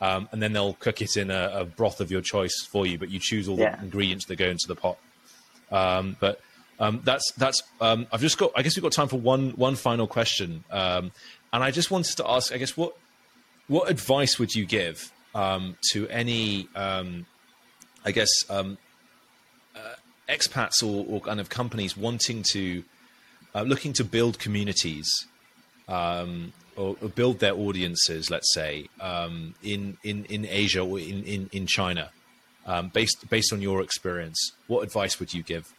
um, 0.02 0.28
and 0.32 0.42
then 0.42 0.52
they'll 0.52 0.74
cook 0.74 1.02
it 1.02 1.16
in 1.16 1.32
a, 1.32 1.52
a, 1.54 1.66
broth 1.66 2.02
of 2.02 2.12
your 2.12 2.22
choice 2.22 2.68
for 2.72 2.86
you. 2.86 2.98
But 2.98 3.12
you 3.12 3.20
choose 3.22 3.48
all 3.48 3.58
yeah. 3.58 3.76
the 3.76 3.84
ingredients 3.84 4.26
that 4.26 4.36
go 4.36 4.48
into 4.48 4.66
the 4.68 4.76
pot. 4.76 4.98
Um, 5.72 6.18
but 6.20 6.42
um, 6.80 7.02
that's 7.06 7.32
that's. 7.34 7.62
Um, 7.80 8.08
I've 8.12 8.22
just 8.22 8.38
got. 8.38 8.52
I 8.56 8.64
guess 8.64 8.76
we've 8.76 8.84
got 8.84 8.92
time 8.92 9.08
for 9.08 9.20
one 9.20 9.52
one 9.52 9.76
final 9.76 10.08
question, 10.08 10.64
um, 10.72 11.12
and 11.54 11.64
I 11.64 11.72
just 11.72 11.92
wanted 11.92 12.18
to 12.18 12.30
ask. 12.30 12.52
I 12.52 12.58
guess 12.58 12.76
what 12.76 12.98
what 13.68 13.90
advice 13.90 14.40
would 14.40 14.54
you 14.54 14.66
give 14.66 15.12
um, 15.36 15.78
to 15.92 16.10
any? 16.10 16.68
I 16.76 18.12
guess 18.12 18.30
uh, 18.50 18.74
expats 20.28 20.82
or, 20.84 21.06
or, 21.08 21.22
kind 21.22 21.40
of 21.40 21.50
companies 21.50 21.96
wanting 21.96 22.44
to 22.52 22.84
uh, 23.54 23.62
looking 23.62 23.94
to 23.94 24.04
build 24.04 24.40
communities 24.40 25.10
um, 25.88 26.54
or, 26.76 26.96
build 27.16 27.40
their 27.40 27.54
audiences, 27.54 28.30
let's 28.30 28.54
say, 28.54 28.88
um, 29.00 29.56
in, 29.64 29.98
in, 30.04 30.26
in 30.26 30.46
Asia 30.46 30.82
or 30.82 31.00
in, 31.00 31.24
in, 31.24 31.50
in 31.52 31.68
China, 31.68 32.10
um, 32.66 32.90
based, 32.90 33.30
based 33.30 33.52
on 33.54 33.62
your 33.62 33.82
experience, 33.82 34.54
what 34.68 34.82
advice 34.82 35.20
would 35.20 35.34
you 35.34 35.44
give? 35.44 35.74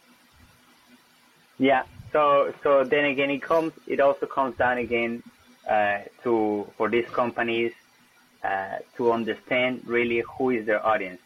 Yeah. 1.57 1.83
So, 2.11 2.53
so 2.61 2.83
then 2.83 3.05
again, 3.05 3.29
it 3.31 3.41
comes, 3.41 3.73
it 3.87 3.99
also 3.99 4.25
comes 4.25 4.57
down 4.57 4.77
again, 4.77 5.23
uh, 5.69 5.99
to, 6.23 6.67
for 6.77 6.89
these 6.89 7.07
companies, 7.07 7.73
uh, 8.43 8.77
to 8.97 9.11
understand 9.11 9.81
really 9.85 10.23
who 10.37 10.49
is 10.51 10.65
their 10.65 10.85
audience. 10.85 11.21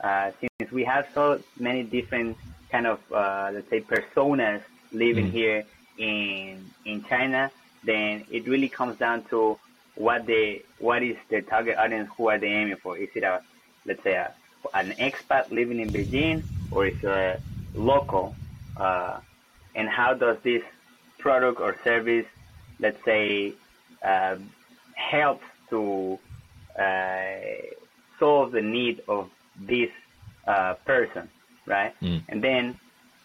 Uh, 0.00 0.30
since 0.40 0.72
we 0.72 0.84
have 0.84 1.06
so 1.12 1.40
many 1.58 1.82
different 1.82 2.36
kind 2.70 2.86
of, 2.86 3.00
uh, 3.12 3.50
let's 3.52 3.68
say, 3.68 3.80
personas 3.80 4.62
living 4.92 5.26
mm. 5.26 5.32
here 5.32 5.64
in, 5.98 6.64
in 6.84 7.04
China, 7.04 7.50
then 7.84 8.24
it 8.30 8.46
really 8.46 8.68
comes 8.68 8.98
down 8.98 9.24
to 9.30 9.58
what 9.94 10.26
they 10.26 10.62
what 10.78 11.02
is 11.02 11.16
their 11.30 11.42
target 11.42 11.76
audience, 11.76 12.08
who 12.16 12.28
are 12.28 12.38
they 12.38 12.48
aiming 12.48 12.76
for? 12.82 12.96
Is 12.96 13.08
it 13.14 13.24
a 13.24 13.42
let's 13.86 14.02
say 14.02 14.14
a, 14.14 14.32
an 14.74 14.94
expat 14.98 15.50
living 15.50 15.80
in 15.80 15.92
Beijing, 15.92 16.44
or 16.70 16.86
is 16.86 16.94
it 17.02 17.08
a 17.08 17.38
local? 17.74 18.34
Uh, 18.76 19.18
and 19.74 19.88
how 19.88 20.14
does 20.14 20.36
this 20.42 20.62
product 21.18 21.60
or 21.60 21.76
service, 21.84 22.26
let's 22.80 23.02
say, 23.04 23.54
uh, 24.04 24.36
help 24.94 25.40
to 25.70 26.18
uh, 26.78 27.36
solve 28.18 28.52
the 28.52 28.60
need 28.60 29.02
of 29.08 29.30
this 29.60 29.90
uh, 30.46 30.74
person, 30.84 31.28
right? 31.66 31.94
Mm. 32.00 32.22
And 32.28 32.44
then 32.44 32.78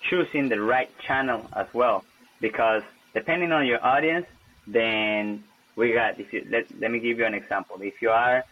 choosing 0.09 0.49
the 0.49 0.61
right 0.61 0.89
channel 0.99 1.47
as 1.53 1.67
well, 1.73 2.03
because 2.39 2.83
depending 3.13 3.51
on 3.51 3.65
your 3.65 3.83
audience, 3.83 4.25
then 4.67 5.43
we 5.75 5.93
got 5.93 6.19
if 6.19 6.33
you 6.33 6.45
let 6.49 6.65
let 6.79 6.91
me 6.91 6.99
give 6.99 7.17
you 7.19 7.25
an 7.25 7.33
example. 7.33 7.77
If 7.81 8.01
you 8.01 8.09
are 8.09 8.43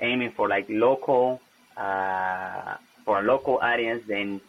aiming 0.00 0.32
for 0.32 0.48
like 0.48 0.66
local 0.68 1.40
uh, 1.76 2.74
for 3.04 3.20
a 3.20 3.22
local 3.22 3.58
audience, 3.58 4.02
then 4.06 4.40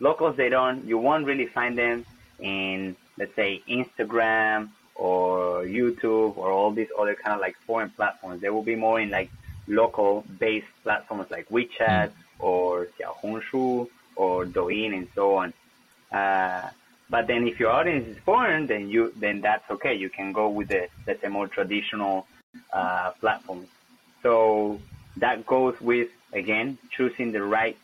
locals 0.00 0.36
they 0.36 0.48
don't 0.48 0.84
you 0.84 0.98
won't 0.98 1.26
really 1.26 1.46
find 1.46 1.76
them 1.76 2.04
in 2.38 2.96
let's 3.18 3.34
say 3.34 3.62
Instagram 3.68 4.70
or 4.94 5.62
YouTube 5.64 6.36
or 6.36 6.50
all 6.50 6.70
these 6.70 6.88
other 6.98 7.14
kind 7.14 7.34
of 7.34 7.40
like 7.40 7.56
foreign 7.66 7.90
platforms. 7.90 8.40
They 8.40 8.50
will 8.50 8.62
be 8.62 8.76
more 8.76 9.00
in 9.00 9.10
like 9.10 9.30
local 9.66 10.24
based 10.38 10.66
platforms 10.82 11.30
like 11.30 11.48
WeChat 11.48 12.08
mm. 12.08 12.12
or 12.38 12.88
Xiaohongshu 12.98 13.88
or 14.16 14.44
Douyin 14.44 14.94
and 14.94 15.08
so 15.14 15.36
on. 15.36 15.52
Uh, 16.12 16.68
but 17.10 17.26
then 17.26 17.46
if 17.46 17.60
your 17.60 17.70
audience 17.70 18.08
is 18.08 18.18
foreign, 18.18 18.66
then 18.66 18.88
you 18.88 19.12
then 19.16 19.40
that's 19.40 19.68
okay. 19.70 19.94
You 19.94 20.08
can 20.08 20.32
go 20.32 20.48
with 20.48 20.68
the 20.68 20.88
let's 21.06 21.20
say 21.20 21.28
more 21.28 21.48
traditional 21.48 22.26
uh, 22.72 23.12
platforms. 23.20 23.68
So 24.22 24.80
that 25.18 25.46
goes 25.46 25.80
with 25.80 26.08
again 26.32 26.78
choosing 26.90 27.32
the 27.32 27.42
right 27.42 27.76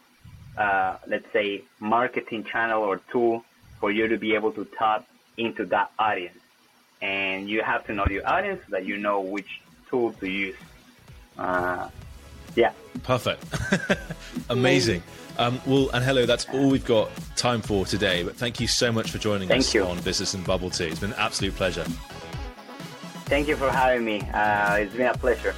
uh, 0.56 0.96
let's 1.06 1.30
say 1.32 1.62
marketing 1.78 2.44
channel 2.44 2.82
or 2.82 2.98
tool 3.10 3.44
for 3.78 3.90
you 3.90 4.08
to 4.08 4.18
be 4.18 4.34
able 4.34 4.52
to 4.52 4.64
tap 4.78 5.06
into 5.36 5.64
that 5.66 5.90
audience. 5.98 6.38
And 7.00 7.48
you 7.48 7.62
have 7.62 7.86
to 7.86 7.94
know 7.94 8.06
your 8.10 8.26
audience 8.28 8.60
so 8.66 8.72
that 8.72 8.84
you 8.84 8.98
know 8.98 9.20
which 9.20 9.60
tool 9.88 10.12
to 10.14 10.28
use. 10.28 10.56
Uh, 11.38 11.88
yeah. 12.56 12.72
Perfect. 13.02 13.42
Amazing. 14.50 15.02
Um, 15.40 15.58
well, 15.64 15.88
Angelo, 15.94 16.26
that's 16.26 16.46
all 16.50 16.68
we've 16.68 16.84
got 16.84 17.10
time 17.34 17.62
for 17.62 17.86
today. 17.86 18.22
But 18.22 18.36
thank 18.36 18.60
you 18.60 18.66
so 18.66 18.92
much 18.92 19.10
for 19.10 19.16
joining 19.16 19.48
thank 19.48 19.60
us 19.60 19.74
you. 19.74 19.82
on 19.84 19.98
Business 20.02 20.34
and 20.34 20.44
Bubble 20.44 20.68
Tea. 20.68 20.88
It's 20.88 21.00
been 21.00 21.12
an 21.12 21.18
absolute 21.18 21.56
pleasure. 21.56 21.84
Thank 23.24 23.48
you 23.48 23.56
for 23.56 23.70
having 23.70 24.04
me. 24.04 24.20
Uh, 24.34 24.74
it's 24.74 24.94
been 24.94 25.06
a 25.06 25.14
pleasure. 25.16 25.54